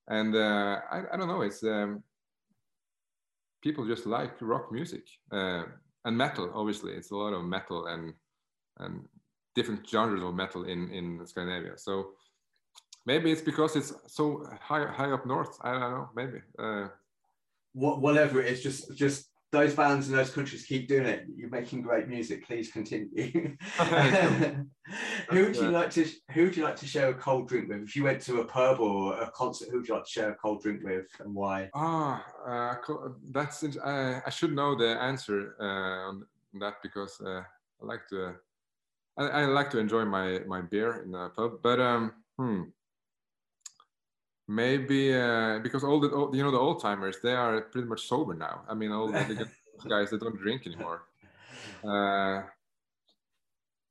And 0.07 0.35
uh, 0.35 0.81
I, 0.91 1.03
I 1.13 1.17
don't 1.17 1.27
know 1.27 1.41
it's 1.41 1.63
um, 1.63 2.03
people 3.61 3.87
just 3.87 4.05
like 4.05 4.33
rock 4.41 4.71
music 4.71 5.03
uh, 5.31 5.63
and 6.05 6.17
metal 6.17 6.51
obviously. 6.53 6.93
It's 6.93 7.11
a 7.11 7.15
lot 7.15 7.33
of 7.33 7.43
metal 7.43 7.87
and 7.87 8.13
and 8.79 9.07
different 9.55 9.87
genres 9.87 10.23
of 10.23 10.33
metal 10.33 10.63
in 10.63 10.89
in 10.91 11.25
Scandinavia. 11.25 11.77
So 11.77 12.11
maybe 13.05 13.31
it's 13.31 13.41
because 13.41 13.75
it's 13.75 13.93
so 14.07 14.45
high 14.61 14.85
high 14.85 15.11
up 15.11 15.25
north. 15.25 15.57
I 15.61 15.71
don't 15.71 15.91
know. 15.91 16.09
Maybe. 16.15 16.39
Uh, 16.57 16.87
What, 17.73 17.99
whatever 18.01 18.39
it 18.41 18.47
is, 18.53 18.63
just 18.63 18.95
just 18.95 19.29
those 19.51 19.73
bands 19.75 20.09
in 20.09 20.15
those 20.15 20.31
countries 20.31 20.65
keep 20.65 20.87
doing 20.87 21.05
it. 21.05 21.25
You're 21.35 21.49
making 21.49 21.81
great 21.81 22.07
music. 22.07 22.45
Please 22.47 22.71
continue. 22.71 23.57
who 25.31 25.45
would 25.45 25.55
you 25.55 25.67
uh, 25.67 25.71
like 25.79 25.91
to 25.91 26.05
Who 26.33 26.43
would 26.43 26.57
you 26.57 26.63
like 26.63 26.75
to 26.77 26.87
share 26.87 27.09
a 27.09 27.13
cold 27.13 27.47
drink 27.49 27.69
with? 27.69 27.83
If 27.83 27.95
you 27.95 28.03
went 28.03 28.21
to 28.27 28.41
a 28.41 28.45
pub 28.45 28.79
or 28.79 29.19
a 29.21 29.31
concert, 29.31 29.69
who 29.69 29.77
would 29.77 29.87
you 29.87 29.95
like 29.95 30.05
to 30.05 30.09
share 30.17 30.31
a 30.31 30.35
cold 30.35 30.61
drink 30.63 30.83
with, 30.83 31.07
and 31.19 31.33
why? 31.33 31.69
Ah, 31.73 32.23
uh, 32.47 32.75
that's 33.31 33.63
int- 33.63 33.83
I, 33.83 34.21
I 34.25 34.29
should 34.29 34.53
know 34.53 34.75
the 34.75 34.91
answer 35.01 35.55
uh, 35.59 36.09
on 36.09 36.25
that 36.59 36.75
because 36.81 37.19
uh, 37.21 37.43
I 37.81 37.83
like 37.85 38.07
to 38.09 38.35
I, 39.17 39.23
I 39.27 39.45
like 39.45 39.69
to 39.71 39.79
enjoy 39.79 40.05
my 40.05 40.39
my 40.47 40.61
beer 40.61 41.03
in 41.03 41.11
the 41.11 41.29
pub, 41.35 41.61
but 41.61 41.79
um, 41.79 42.11
hmm, 42.37 42.61
maybe 44.47 45.13
uh, 45.13 45.59
because 45.59 45.83
all 45.83 45.99
the 45.99 46.09
all, 46.09 46.35
you 46.35 46.43
know 46.43 46.51
the 46.51 46.59
old 46.59 46.81
timers 46.81 47.17
they 47.21 47.33
are 47.33 47.61
pretty 47.61 47.87
much 47.87 48.07
sober 48.07 48.33
now. 48.33 48.61
I 48.69 48.73
mean, 48.73 48.91
all 48.91 49.07
the 49.07 49.49
guys 49.89 50.11
they 50.11 50.17
don't 50.17 50.37
drink 50.37 50.67
anymore. 50.67 51.03
Uh, 51.83 52.43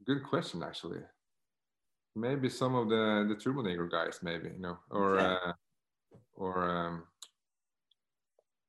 good 0.06 0.22
question, 0.22 0.62
actually. 0.62 1.00
Maybe 2.16 2.48
some 2.48 2.74
of 2.74 2.88
the 2.88 3.26
the 3.28 3.34
Turbonegro 3.34 3.90
guys, 3.90 4.20
maybe 4.22 4.48
you 4.48 4.60
know, 4.60 4.78
or 4.90 5.18
uh, 5.18 5.52
or 6.34 6.70
um, 6.70 7.02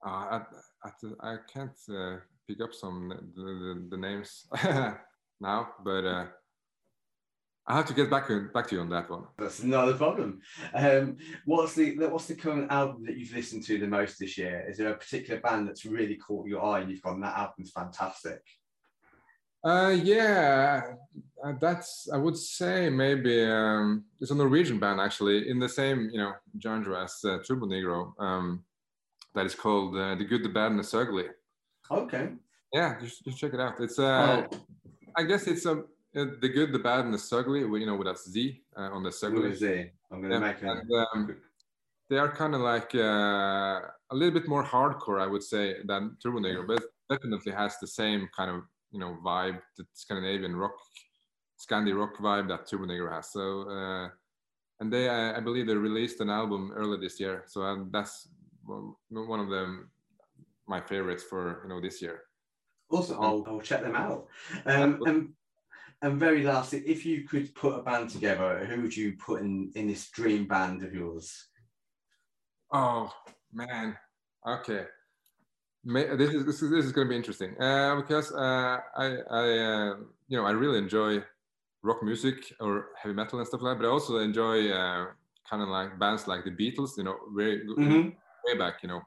uh, 0.06 0.10
I, 0.10 0.42
I, 0.84 1.34
I 1.34 1.38
can't 1.52 1.78
uh, 1.90 2.18
pick 2.48 2.62
up 2.62 2.74
some 2.74 3.10
the, 3.10 3.42
the, 3.42 3.88
the 3.92 3.98
names 3.98 4.46
now, 5.42 5.70
but 5.84 6.06
uh, 6.06 6.26
I 7.68 7.76
have 7.76 7.88
to 7.88 7.94
get 7.94 8.12
back 8.12 8.30
back 8.54 8.68
to 8.68 8.76
you 8.76 8.82
on 8.82 8.90
that 8.90 9.10
one. 9.10 9.24
That's 9.40 9.64
not 9.64 9.90
a 9.90 9.96
problem. 9.96 10.42
Um, 10.74 11.18
what's 11.46 11.74
the 11.74 11.96
what's 12.08 12.28
the 12.28 12.36
current 12.36 12.72
album 12.72 13.06
that 13.06 13.18
you've 13.18 13.34
listened 13.34 13.64
to 13.66 13.80
the 13.80 13.88
most 13.88 14.20
this 14.20 14.38
year? 14.38 14.66
Is 14.70 14.78
there 14.78 14.90
a 14.90 14.98
particular 14.98 15.40
band 15.42 15.68
that's 15.68 15.86
really 15.86 16.16
caught 16.16 16.48
your 16.48 16.64
eye 16.64 16.82
and 16.82 16.92
you've 16.92 17.02
gone, 17.02 17.22
that 17.22 17.38
album's 17.38 17.72
fantastic? 17.72 18.42
Uh, 19.64 19.96
yeah, 20.04 20.94
uh, 21.44 21.54
that's 21.60 22.08
I 22.14 22.18
would 22.18 22.38
say 22.38 22.88
maybe 22.88 23.44
um, 23.44 24.06
it's 24.22 24.30
a 24.30 24.36
Norwegian 24.36 24.78
band 24.78 25.00
actually 25.00 25.50
in 25.50 25.58
the 25.60 25.70
same 25.70 26.12
you 26.12 26.20
know 26.20 26.34
genre 26.62 27.04
as 27.04 27.18
uh, 27.24 27.40
Turbonegro. 27.40 28.12
Um, 28.20 28.64
that 29.34 29.48
is 29.48 29.56
called 29.56 29.98
uh, 29.98 30.16
The 30.16 30.24
Good, 30.24 30.44
the 30.44 30.50
Bad, 30.50 30.72
and 30.72 30.80
the 30.80 30.84
Zugly. 30.84 31.28
Okay. 31.92 32.30
Yeah, 32.72 33.00
just, 33.00 33.24
should 33.24 33.36
check 33.36 33.54
it 33.54 33.60
out. 33.60 33.80
It's 33.80 34.00
uh, 34.00 34.46
Oh, 34.52 34.58
I 35.18 35.24
guess 35.24 35.48
it's 35.48 35.66
uh, 35.66 35.82
The 36.16 36.50
Good, 36.50 36.72
the 36.72 36.80
Bad, 36.80 37.04
and 37.06 37.14
the 37.14 37.18
Zugly. 37.18 37.60
You 37.80 37.86
know, 37.86 37.96
with 37.98 38.08
that 38.08 38.18
Z 38.18 38.64
uh, 38.78 38.90
on 38.96 39.04
the 39.04 39.14
I'm 39.24 39.36
gonna 39.36 39.50
Zugly. 39.50 39.58
see. 39.58 39.92
I'm 40.10 40.22
gonna 40.22 40.36
Yeah, 40.36 40.40
make 40.40 40.62
and, 40.62 40.92
um, 41.14 41.42
they 42.10 42.18
are 42.18 42.32
kind 42.34 42.56
of 42.56 42.62
like 42.62 42.96
uh, 42.96 43.82
a 44.12 44.16
little 44.16 44.34
bit 44.34 44.48
more 44.48 44.64
hardcore, 44.64 45.22
I 45.22 45.28
would 45.28 45.44
say, 45.44 45.84
than 45.84 46.16
Turbonegro, 46.24 46.68
but 46.68 46.84
definitely 47.10 47.52
has 47.52 47.78
the 47.80 47.88
same 47.88 48.30
kind 48.36 48.50
of 48.50 48.64
you 48.92 49.00
know 49.00 49.18
vibe, 49.26 49.60
the 49.78 49.86
Scandinavian 49.94 50.56
rock, 50.56 50.76
Scandi 51.60 51.94
rock 51.98 52.16
vibe 52.18 52.48
that 52.48 52.66
Turbonegro 52.66 53.12
has. 53.12 53.32
So, 53.34 53.70
uh, 53.70 54.10
and 54.80 54.94
they, 54.94 55.10
I 55.10 55.36
I 55.38 55.40
believe, 55.42 55.68
they 55.68 55.76
released 55.76 56.22
an 56.22 56.30
album 56.30 56.72
earlier 56.74 57.00
this 57.02 57.20
year. 57.20 57.44
So 57.48 57.62
um, 57.64 57.90
that's 57.92 58.30
one 58.64 58.96
one 59.10 59.42
of 59.42 59.50
them, 59.50 59.92
my 60.66 60.80
favorites 60.80 61.24
for 61.24 61.64
you 61.64 61.70
know 61.70 61.82
this 61.82 62.02
year. 62.02 62.22
Also, 62.90 63.20
I'll, 63.20 63.44
I'll 63.48 63.60
check 63.62 63.82
them 63.82 63.96
out. 63.96 64.28
Um, 64.66 65.02
and 65.06 65.34
and 66.02 66.20
very 66.20 66.44
lastly, 66.44 66.84
if 66.86 67.06
you 67.06 67.24
could 67.28 67.54
put 67.56 67.80
a 67.80 67.84
band 67.84 68.10
together, 68.10 68.66
who 68.66 68.82
would 68.82 68.96
you 68.96 69.14
put 69.18 69.42
in 69.42 69.72
in 69.76 69.88
this 69.88 70.10
dream 70.10 70.48
band 70.48 70.84
of 70.84 70.94
yours? 70.94 71.48
Oh 72.72 73.14
man, 73.54 73.98
okay. 74.46 74.86
May, 75.84 76.16
this 76.16 76.34
is 76.34 76.46
this 76.46 76.62
is, 76.62 76.72
this 76.72 76.86
is 76.86 76.92
going 76.92 77.08
to 77.08 77.10
be 77.10 77.16
interesting 77.16 77.56
uh, 77.62 77.96
because 77.96 78.32
uh, 78.34 78.80
I 78.98 79.06
I 79.30 79.44
uh, 79.58 79.96
you 80.28 80.38
know 80.38 80.46
I 80.46 80.52
really 80.52 80.80
enjoy 80.80 81.24
rock 81.84 82.02
music 82.02 82.54
or 82.60 82.90
heavy 82.98 83.14
metal 83.14 83.38
and 83.40 83.48
stuff 83.48 83.62
like 83.62 83.78
that, 83.78 83.82
but 83.84 83.88
I 83.88 83.92
also 83.92 84.18
enjoy 84.18 84.72
uh, 84.72 85.08
kind 85.48 85.62
of 85.62 85.70
like 85.70 86.00
bands 86.00 86.28
like 86.28 86.44
the 86.44 86.52
Beatles. 86.52 86.98
You 86.98 87.04
know, 87.04 87.18
very 87.36 87.64
Mhm. 87.68 88.16
way 88.46 88.58
back. 88.58 88.82
You 88.82 88.90
know, 88.90 89.02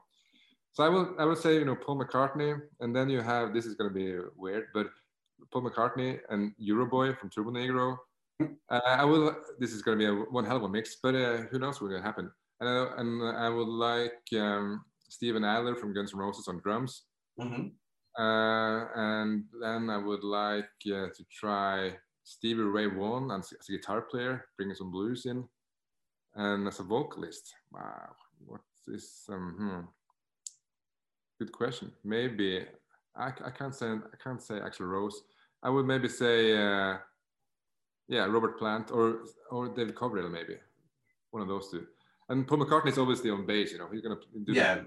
so 0.71 0.83
I 0.83 0.89
will 0.89 1.15
I 1.19 1.25
will 1.25 1.35
say 1.35 1.55
you 1.55 1.65
know 1.65 1.75
Paul 1.75 1.99
McCartney, 1.99 2.61
and 2.79 2.95
then 2.95 3.09
you 3.09 3.21
have 3.21 3.53
this 3.53 3.65
is 3.65 3.75
going 3.75 3.89
to 3.89 3.93
be 3.93 4.17
weird, 4.37 4.67
but 4.73 4.87
Paul 5.51 5.63
McCartney 5.63 6.19
and 6.29 6.53
Euroboy 6.61 7.17
from 7.17 7.29
Turbonegro. 7.29 7.97
Uh, 8.41 8.79
I 8.85 9.03
will. 9.03 9.35
This 9.59 9.73
is 9.73 9.81
going 9.81 9.99
to 9.99 10.05
be 10.05 10.09
a, 10.09 10.23
one 10.31 10.45
hell 10.45 10.57
of 10.57 10.63
a 10.63 10.69
mix, 10.69 10.97
but 11.01 11.15
uh, 11.15 11.37
who 11.49 11.59
knows 11.59 11.81
what's 11.81 11.91
going 11.91 12.01
to 12.01 12.07
happen? 12.07 12.31
And 12.61 12.69
I, 12.69 12.87
and 12.97 13.37
I 13.37 13.49
would 13.49 13.67
like 13.67 14.21
um, 14.39 14.83
Steven 15.09 15.43
Adler 15.43 15.75
from 15.75 15.93
Guns 15.93 16.13
N' 16.13 16.19
Roses 16.19 16.47
on 16.47 16.59
drums, 16.59 17.03
Mhm. 17.39 17.71
uh, 18.17 18.85
and 18.95 19.43
then 19.61 19.89
I 19.89 19.97
would 19.97 20.23
like 20.23 20.69
uh, 20.87 21.07
to 21.15 21.25
try 21.31 21.97
Stevie 22.23 22.61
Ray 22.61 22.85
Vaughan 22.87 23.31
as, 23.31 23.51
as 23.59 23.67
a 23.69 23.71
guitar 23.73 24.01
player, 24.03 24.45
bringing 24.55 24.75
some 24.75 24.91
blues 24.91 25.25
in, 25.25 25.47
and 26.35 26.67
as 26.67 26.79
a 26.79 26.83
vocalist. 26.83 27.53
Wow, 27.71 28.15
what 28.45 28.61
is 28.87 29.25
um? 29.29 29.55
Hmm. 29.57 29.85
Good 31.39 31.51
question. 31.51 31.91
Maybe 32.03 32.65
I, 33.15 33.27
I 33.45 33.51
can't 33.51 33.75
say 33.75 33.87
I 33.87 34.17
can't 34.23 34.41
say 34.41 34.55
Axl 34.55 34.81
Rose. 34.81 35.23
I 35.63 35.69
would 35.69 35.85
maybe 35.85 36.07
say 36.07 36.55
uh, 36.55 36.97
yeah 38.07 38.25
Robert 38.25 38.57
Plant 38.57 38.91
or 38.91 39.25
or 39.51 39.69
David 39.69 39.95
Coverdale 39.95 40.29
maybe 40.29 40.55
one 41.31 41.41
of 41.41 41.47
those 41.49 41.69
two. 41.69 41.85
And 42.29 42.47
Paul 42.47 42.59
McCartney 42.59 42.89
is 42.89 42.97
obviously 42.97 43.29
on 43.29 43.45
bass. 43.45 43.71
You 43.71 43.79
know 43.79 43.89
he's 43.91 44.01
gonna 44.01 44.19
do 44.45 44.53
Yeah, 44.53 44.81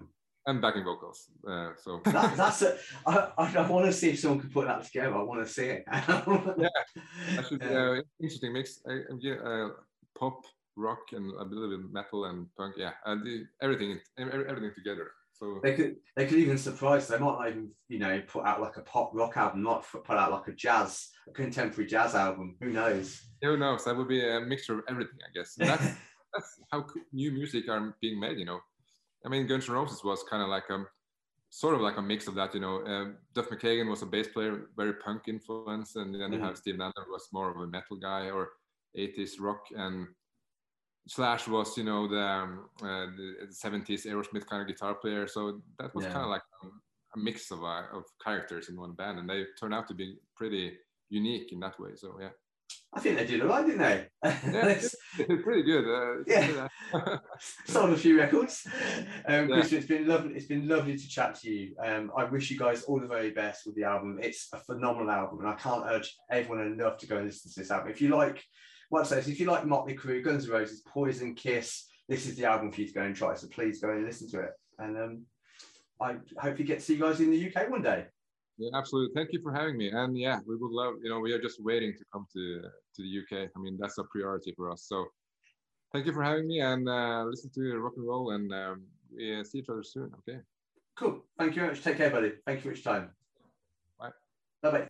and 0.47 0.61
backing 0.61 0.85
vocals. 0.85 1.29
Uh, 1.49 1.71
so 1.77 2.01
that, 2.05 2.37
that's 2.37 2.63
it. 2.63 2.79
I, 3.07 3.31
I, 3.39 3.69
want 3.69 3.87
to 3.87 3.93
see 3.93 4.11
if 4.11 4.21
someone 4.21 4.41
can 4.41 4.51
put 4.51 4.67
that 4.67 4.85
together. 4.85 5.15
I 5.15 5.23
want 5.23 5.45
to 5.45 5.53
see 5.53 5.67
it. 5.67 5.85
yeah. 5.93 6.69
that 7.37 7.47
should 7.49 7.61
be 7.61 7.67
uh, 7.67 8.01
interesting 8.21 8.53
mix. 8.53 8.81
Uh, 8.89 9.15
yeah, 9.21 9.35
uh, 9.35 9.69
pop, 10.19 10.41
rock, 10.77 11.01
and 11.13 11.31
a 11.33 11.45
little 11.45 11.77
bit 11.77 11.93
metal 11.93 12.25
and 12.27 12.47
punk. 12.57 12.75
Yeah, 12.77 12.93
and 13.07 13.25
the, 13.25 13.45
everything 13.63 13.99
everything 14.19 14.73
together. 14.75 15.13
So 15.43 15.59
They 15.63 15.75
could 15.75 15.97
they 16.15 16.27
could 16.27 16.39
even 16.39 16.57
surprise. 16.57 17.09
They 17.09 17.19
might 17.19 17.39
not 17.39 17.49
even 17.49 17.71
you 17.89 17.99
know 17.99 18.23
put 18.29 18.45
out 18.47 18.61
like 18.61 18.77
a 18.77 18.83
pop 18.83 19.11
rock 19.13 19.37
album, 19.37 19.63
not 19.63 19.85
put 19.91 20.17
out 20.17 20.31
like 20.31 20.47
a 20.47 20.53
jazz, 20.53 21.09
a 21.29 21.33
contemporary 21.33 21.89
jazz 21.89 22.15
album. 22.15 22.57
Who 22.61 22.71
knows? 22.71 23.21
who 23.43 23.57
knows? 23.57 23.85
That 23.85 23.97
would 23.97 24.07
be 24.09 24.25
a 24.25 24.41
mixture 24.41 24.79
of 24.79 24.85
everything, 24.89 25.19
I 25.29 25.33
guess. 25.35 25.57
And 25.59 25.69
that's 25.69 25.83
that's 26.33 26.61
how 26.71 26.87
new 27.13 27.33
music 27.33 27.69
are 27.69 27.97
being 28.01 28.21
made. 28.21 28.39
You 28.39 28.45
know, 28.45 28.61
I 29.27 29.29
mean, 29.29 29.49
Guns 29.49 29.69
N' 29.69 29.75
Roses 29.75 30.05
was 30.05 30.23
kind 30.31 30.43
of 30.45 30.49
like 30.49 30.71
a 30.71 30.85
sort 31.51 31.75
of 31.75 31.81
like 31.81 31.97
a 31.97 32.03
mix 32.03 32.29
of 32.29 32.37
that. 32.37 32.55
You 32.55 32.61
know, 32.61 32.85
um, 32.87 33.17
Duff 33.35 33.49
McKagan 33.49 33.91
was 33.91 34.03
a 34.03 34.07
bass 34.07 34.29
player, 34.29 34.69
very 34.77 34.95
punk 34.95 35.23
influence, 35.27 35.97
and 35.97 36.15
then 36.15 36.33
you 36.33 36.39
Mhm. 36.39 36.43
have 36.47 36.57
Steve 36.57 36.81
Adler 36.81 37.07
was 37.11 37.29
more 37.33 37.51
of 37.51 37.57
a 37.57 37.67
metal 37.67 37.97
guy 37.97 38.31
or 38.31 38.53
80s 38.95 39.41
rock, 39.41 39.65
and 39.75 40.07
Slash 41.09 41.49
was 41.49 41.77
you 41.77 41.85
know 41.85 42.07
the, 42.07 42.21
um, 42.21 42.69
uh, 42.81 43.07
the 43.17 43.47
70s 43.53 44.07
Aerosmith 44.07 44.47
kind 44.47 44.63
of 44.63 44.69
guitar 44.69 44.95
player. 44.95 45.27
So 45.27 45.61
that 45.79 45.95
was 45.95 46.05
Yeah. 46.05 46.13
kind 46.13 46.25
of 46.25 46.31
like 46.31 46.43
um, 46.63 46.81
a 47.17 47.19
mix 47.19 47.51
of 47.51 47.63
uh, 47.65 47.85
of 47.93 48.05
characters 48.25 48.69
in 48.69 48.77
one 48.79 48.93
band, 48.93 49.19
and 49.19 49.29
they 49.29 49.45
turned 49.59 49.75
out 49.75 49.89
to 49.89 49.95
be 49.95 50.17
pretty 50.37 50.79
unique 51.11 51.53
in 51.53 51.61
that 51.61 51.79
way. 51.81 51.91
So 51.97 52.19
yeah. 52.21 52.31
I 52.95 53.01
think 53.01 53.17
they 53.19 53.27
did 53.27 53.41
all 53.43 53.49
right, 53.49 53.67
didn't 53.67 53.81
they? 53.81 54.07
It's 54.23 54.95
pretty 55.45 55.63
good. 55.63 55.85
Uh, 55.87 56.23
Yeah. 56.27 56.69
yeah. 56.95 57.17
sold 57.67 57.91
a 57.95 57.97
few 57.97 58.19
records. 58.19 58.67
Um, 59.27 59.49
Yeah. 59.49 59.55
Christian, 59.57 59.79
it's 59.79 59.87
been 59.89 60.07
lovely. 60.07 60.35
It's 60.35 60.47
been 60.47 60.69
lovely 60.69 60.97
to 60.97 61.09
chat 61.09 61.35
to 61.41 61.51
you. 61.51 61.75
Um, 61.85 62.13
I 62.17 62.25
wish 62.25 62.51
you 62.51 62.59
guys 62.59 62.85
all 62.85 63.01
the 63.01 63.07
very 63.09 63.31
best 63.31 63.67
with 63.67 63.75
the 63.77 63.85
album. 63.85 64.19
It's 64.23 64.49
a 64.53 64.59
phenomenal 64.59 65.11
album, 65.11 65.41
and 65.41 65.49
I 65.49 65.55
can't 65.55 65.85
urge 65.89 66.15
everyone 66.31 66.61
enough 66.67 66.99
to 66.99 67.07
go 67.07 67.17
and 67.17 67.27
listen 67.27 67.51
to 67.53 67.61
this 67.61 67.71
album. 67.71 67.91
If 67.91 68.01
you 68.01 68.09
like, 68.11 68.43
what 68.93 69.11
I 69.11 69.21
say 69.21 69.33
if 69.33 69.41
you 69.41 69.47
like 69.47 69.65
Motley 69.65 69.97
Crue, 69.97 70.23
Guns 70.23 70.45
N' 70.45 70.53
Roses, 70.53 70.83
Poison, 70.83 71.35
Kiss, 71.35 71.87
this 72.11 72.27
is 72.27 72.37
the 72.37 72.45
album 72.45 72.71
for 72.71 72.83
you 72.83 72.87
to 72.89 72.93
go 72.93 73.01
and 73.01 73.17
try. 73.17 73.35
So 73.35 73.47
please 73.49 73.81
go 73.81 73.91
and 73.91 74.05
listen 74.05 74.29
to 74.33 74.41
it. 74.41 74.51
And 74.79 74.99
um, 74.99 75.23
I 75.99 76.17
hope 76.39 76.59
you 76.59 76.67
get 76.67 76.81
to 76.81 76.85
see 76.85 76.95
you 76.95 77.01
guys 77.01 77.19
in 77.21 77.31
the 77.31 77.51
UK 77.51 77.71
one 77.71 77.81
day. 77.81 78.05
Yeah, 78.59 78.69
absolutely. 78.75 79.15
Thank 79.15 79.33
you 79.33 79.41
for 79.43 79.51
having 79.51 79.79
me. 79.79 79.89
And 79.91 80.19
yeah, 80.19 80.41
we 80.47 80.57
would 80.57 80.71
love, 80.71 80.97
you 81.03 81.09
know, 81.09 81.21
we 81.21 81.33
are 81.33 81.41
just 81.41 81.65
waiting 81.65 81.95
to 81.95 82.05
come 82.13 82.27
to 82.35 82.63
to 82.97 83.03
the 83.03 83.21
UK. 83.21 83.49
I 83.57 83.59
mean, 83.59 83.79
that's 83.81 83.97
a 83.97 84.05
priority 84.05 84.53
for 84.55 84.71
us. 84.71 84.85
So 84.87 85.07
thank 85.95 86.05
you 86.05 86.13
for 86.13 86.23
having 86.23 86.47
me 86.47 86.61
and 86.61 86.87
uh, 86.87 87.25
listen 87.25 87.51
to 87.55 87.79
rock 87.79 87.95
and 87.97 88.07
roll 88.07 88.33
and 88.33 88.53
um, 88.53 88.83
we 89.17 89.43
see 89.45 89.61
each 89.61 89.71
other 89.71 89.83
soon. 89.83 90.11
Okay. 90.19 90.41
Cool. 90.97 91.25
Thank 91.39 91.57
you 91.57 91.63
very 91.63 91.73
much. 91.73 91.83
Take 91.83 91.97
care, 91.97 92.11
buddy. 92.11 92.33
Thank 92.45 92.59
you 92.59 92.71
for 92.71 92.77
your 92.77 92.85
time. 92.85 93.11
Bye. 93.99 94.11
Bye 94.63 94.71
bye. 94.71 94.89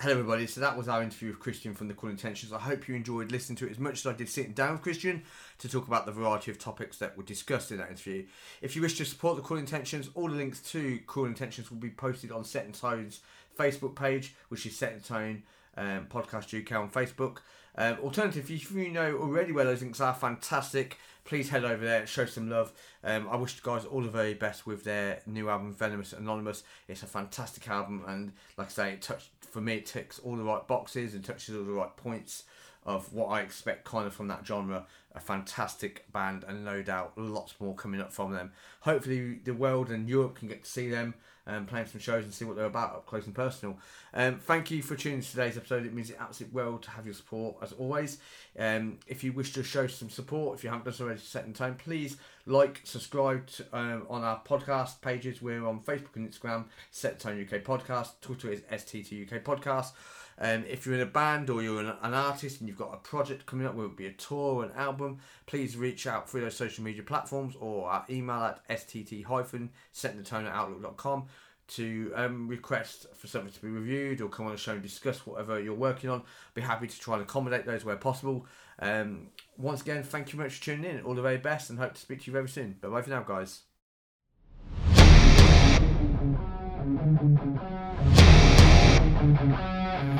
Hello, 0.00 0.12
everybody. 0.12 0.46
So 0.46 0.60
that 0.60 0.76
was 0.76 0.86
our 0.86 1.02
interview 1.02 1.30
with 1.30 1.40
Christian 1.40 1.74
from 1.74 1.88
the 1.88 1.94
Cruel 1.94 2.12
Intentions. 2.12 2.52
I 2.52 2.60
hope 2.60 2.86
you 2.86 2.94
enjoyed 2.94 3.32
listening 3.32 3.56
to 3.56 3.66
it 3.66 3.72
as 3.72 3.80
much 3.80 3.94
as 3.94 4.06
I 4.06 4.12
did 4.12 4.28
sitting 4.28 4.52
down 4.52 4.74
with 4.74 4.82
Christian 4.82 5.24
to 5.58 5.68
talk 5.68 5.88
about 5.88 6.06
the 6.06 6.12
variety 6.12 6.52
of 6.52 6.58
topics 6.60 6.98
that 6.98 7.16
were 7.16 7.24
discussed 7.24 7.72
in 7.72 7.78
that 7.78 7.90
interview. 7.90 8.24
If 8.62 8.76
you 8.76 8.82
wish 8.82 8.96
to 8.98 9.04
support 9.04 9.34
the 9.34 9.42
Cruel 9.42 9.58
Intentions, 9.58 10.08
all 10.14 10.28
the 10.28 10.36
links 10.36 10.60
to 10.70 11.00
Cruel 11.08 11.26
Intentions 11.26 11.68
will 11.68 11.78
be 11.78 11.90
posted 11.90 12.30
on 12.30 12.44
Set 12.44 12.64
in 12.64 12.70
Tone's 12.70 13.22
Facebook 13.58 13.96
page, 13.96 14.36
which 14.50 14.66
is 14.66 14.76
Set 14.76 14.92
in 14.92 15.00
Tone 15.00 15.42
um, 15.76 16.06
Podcast 16.08 16.56
UK 16.56 16.78
on 16.78 16.90
Facebook. 16.90 17.38
Um, 17.76 17.98
alternatively, 18.00 18.54
if 18.54 18.70
you 18.70 18.90
know 18.90 19.16
already 19.16 19.50
where 19.50 19.64
those 19.64 19.82
links 19.82 20.00
are, 20.00 20.14
fantastic. 20.14 20.96
Please 21.24 21.50
head 21.50 21.64
over 21.64 21.84
there, 21.84 22.06
show 22.06 22.24
some 22.24 22.48
love. 22.48 22.72
Um, 23.02 23.28
I 23.28 23.34
wish 23.36 23.60
the 23.60 23.68
guys 23.68 23.84
all 23.84 24.02
the 24.02 24.08
very 24.08 24.34
best 24.34 24.64
with 24.64 24.84
their 24.84 25.22
new 25.26 25.48
album, 25.50 25.74
Venomous 25.74 26.12
Anonymous. 26.12 26.62
It's 26.86 27.02
a 27.02 27.06
fantastic 27.06 27.68
album, 27.68 28.04
and 28.06 28.32
like 28.56 28.68
I 28.68 28.70
say, 28.70 28.92
it 28.92 29.02
touched 29.02 29.30
for 29.48 29.60
me. 29.60 29.76
It 29.76 29.86
ticks 29.86 30.18
all 30.18 30.36
the 30.36 30.44
right 30.44 30.66
boxes 30.66 31.14
and 31.14 31.24
touches 31.24 31.54
all 31.54 31.64
the 31.64 31.72
right 31.72 31.96
points 31.96 32.44
of 32.88 33.12
what 33.12 33.26
I 33.26 33.42
expect 33.42 33.84
kind 33.84 34.06
of 34.06 34.14
from 34.14 34.28
that 34.28 34.46
genre. 34.46 34.86
A 35.14 35.20
fantastic 35.20 36.10
band, 36.10 36.44
and 36.48 36.64
no 36.64 36.82
doubt 36.82 37.12
lots 37.16 37.54
more 37.60 37.74
coming 37.74 38.00
up 38.00 38.12
from 38.12 38.32
them. 38.32 38.52
Hopefully, 38.80 39.40
the 39.44 39.52
world 39.52 39.90
and 39.90 40.08
Europe 40.08 40.36
can 40.36 40.48
get 40.48 40.64
to 40.64 40.70
see 40.70 40.88
them 40.88 41.14
um, 41.46 41.66
playing 41.66 41.86
some 41.86 42.00
shows 42.00 42.24
and 42.24 42.32
see 42.32 42.44
what 42.44 42.56
they're 42.56 42.66
about 42.66 42.94
up 42.94 43.06
close 43.06 43.26
and 43.26 43.34
personal. 43.34 43.78
Um, 44.14 44.36
thank 44.38 44.70
you 44.70 44.82
for 44.82 44.96
tuning 44.96 45.20
to 45.20 45.30
today's 45.30 45.56
episode. 45.56 45.86
It 45.86 45.92
means 45.92 46.08
the 46.08 46.20
absolute 46.20 46.52
world 46.52 46.82
to 46.84 46.90
have 46.90 47.04
your 47.04 47.14
support 47.14 47.56
as 47.62 47.72
always. 47.72 48.18
Um, 48.58 48.98
if 49.06 49.24
you 49.24 49.32
wish 49.32 49.52
to 49.54 49.62
show 49.62 49.86
some 49.86 50.08
support, 50.08 50.58
if 50.58 50.64
you 50.64 50.70
haven't 50.70 50.84
done 50.84 50.94
so 50.94 51.04
already, 51.04 51.20
set 51.20 51.46
in 51.46 51.52
time, 51.52 51.74
please 51.76 52.16
like, 52.46 52.80
subscribe 52.84 53.46
to, 53.48 53.66
um, 53.72 54.06
on 54.08 54.22
our 54.22 54.40
podcast 54.42 55.00
pages. 55.00 55.42
We're 55.42 55.66
on 55.66 55.80
Facebook 55.80 56.16
and 56.16 56.30
Instagram, 56.30 56.66
Set 56.90 57.18
Tone 57.20 57.40
UK 57.40 57.60
Podcast. 57.62 58.12
Twitter 58.20 58.50
is 58.50 58.60
STT 58.60 59.30
UK 59.30 59.42
Podcast. 59.42 59.92
Um, 60.40 60.64
if 60.68 60.86
you're 60.86 60.94
in 60.94 61.00
a 61.00 61.06
band 61.06 61.50
or 61.50 61.62
you're 61.62 61.80
an, 61.80 61.92
an 62.02 62.14
artist 62.14 62.60
and 62.60 62.68
you've 62.68 62.78
got 62.78 62.94
a 62.94 62.98
project 62.98 63.46
coming 63.46 63.66
up, 63.66 63.74
whether 63.74 63.88
it 63.88 63.96
be 63.96 64.06
a 64.06 64.12
tour 64.12 64.56
or 64.56 64.64
an 64.64 64.72
album, 64.76 65.18
please 65.46 65.76
reach 65.76 66.06
out 66.06 66.30
through 66.30 66.42
those 66.42 66.56
social 66.56 66.84
media 66.84 67.02
platforms 67.02 67.56
or 67.58 67.88
our 67.88 68.04
email 68.08 68.42
at 68.42 68.68
stt-settingthetone 68.68 70.46
at 70.46 70.54
outlook.com 70.54 71.26
to 71.68 72.12
um, 72.14 72.48
request 72.48 73.06
for 73.14 73.26
something 73.26 73.52
to 73.52 73.60
be 73.60 73.68
reviewed 73.68 74.20
or 74.20 74.28
come 74.28 74.46
on 74.46 74.54
a 74.54 74.56
show 74.56 74.72
and 74.72 74.82
discuss 74.82 75.26
whatever 75.26 75.60
you're 75.60 75.74
working 75.74 76.08
on. 76.08 76.22
Be 76.54 76.62
happy 76.62 76.86
to 76.86 76.98
try 76.98 77.14
and 77.14 77.22
accommodate 77.22 77.66
those 77.66 77.84
where 77.84 77.96
possible. 77.96 78.46
Um, 78.78 79.28
once 79.56 79.82
again, 79.82 80.02
thank 80.02 80.32
you 80.32 80.36
very 80.36 80.48
much 80.48 80.58
for 80.58 80.64
tuning 80.64 80.90
in. 80.90 81.02
All 81.02 81.14
the 81.14 81.22
very 81.22 81.36
best 81.36 81.68
and 81.70 81.78
hope 81.78 81.94
to 81.94 82.00
speak 82.00 82.20
to 82.22 82.26
you 82.28 82.32
very 82.32 82.48
soon. 82.48 82.76
Bye 82.80 82.88
bye 82.88 83.02
for 83.02 83.10
now, 83.10 83.22
guys. 83.22 83.62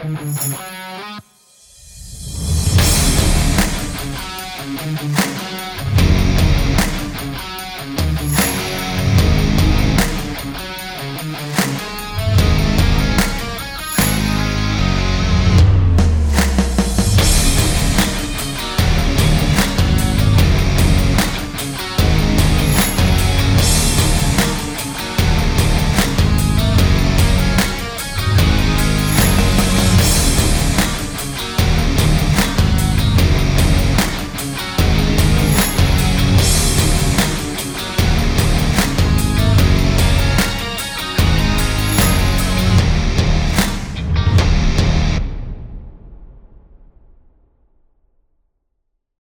You. 0.08 0.77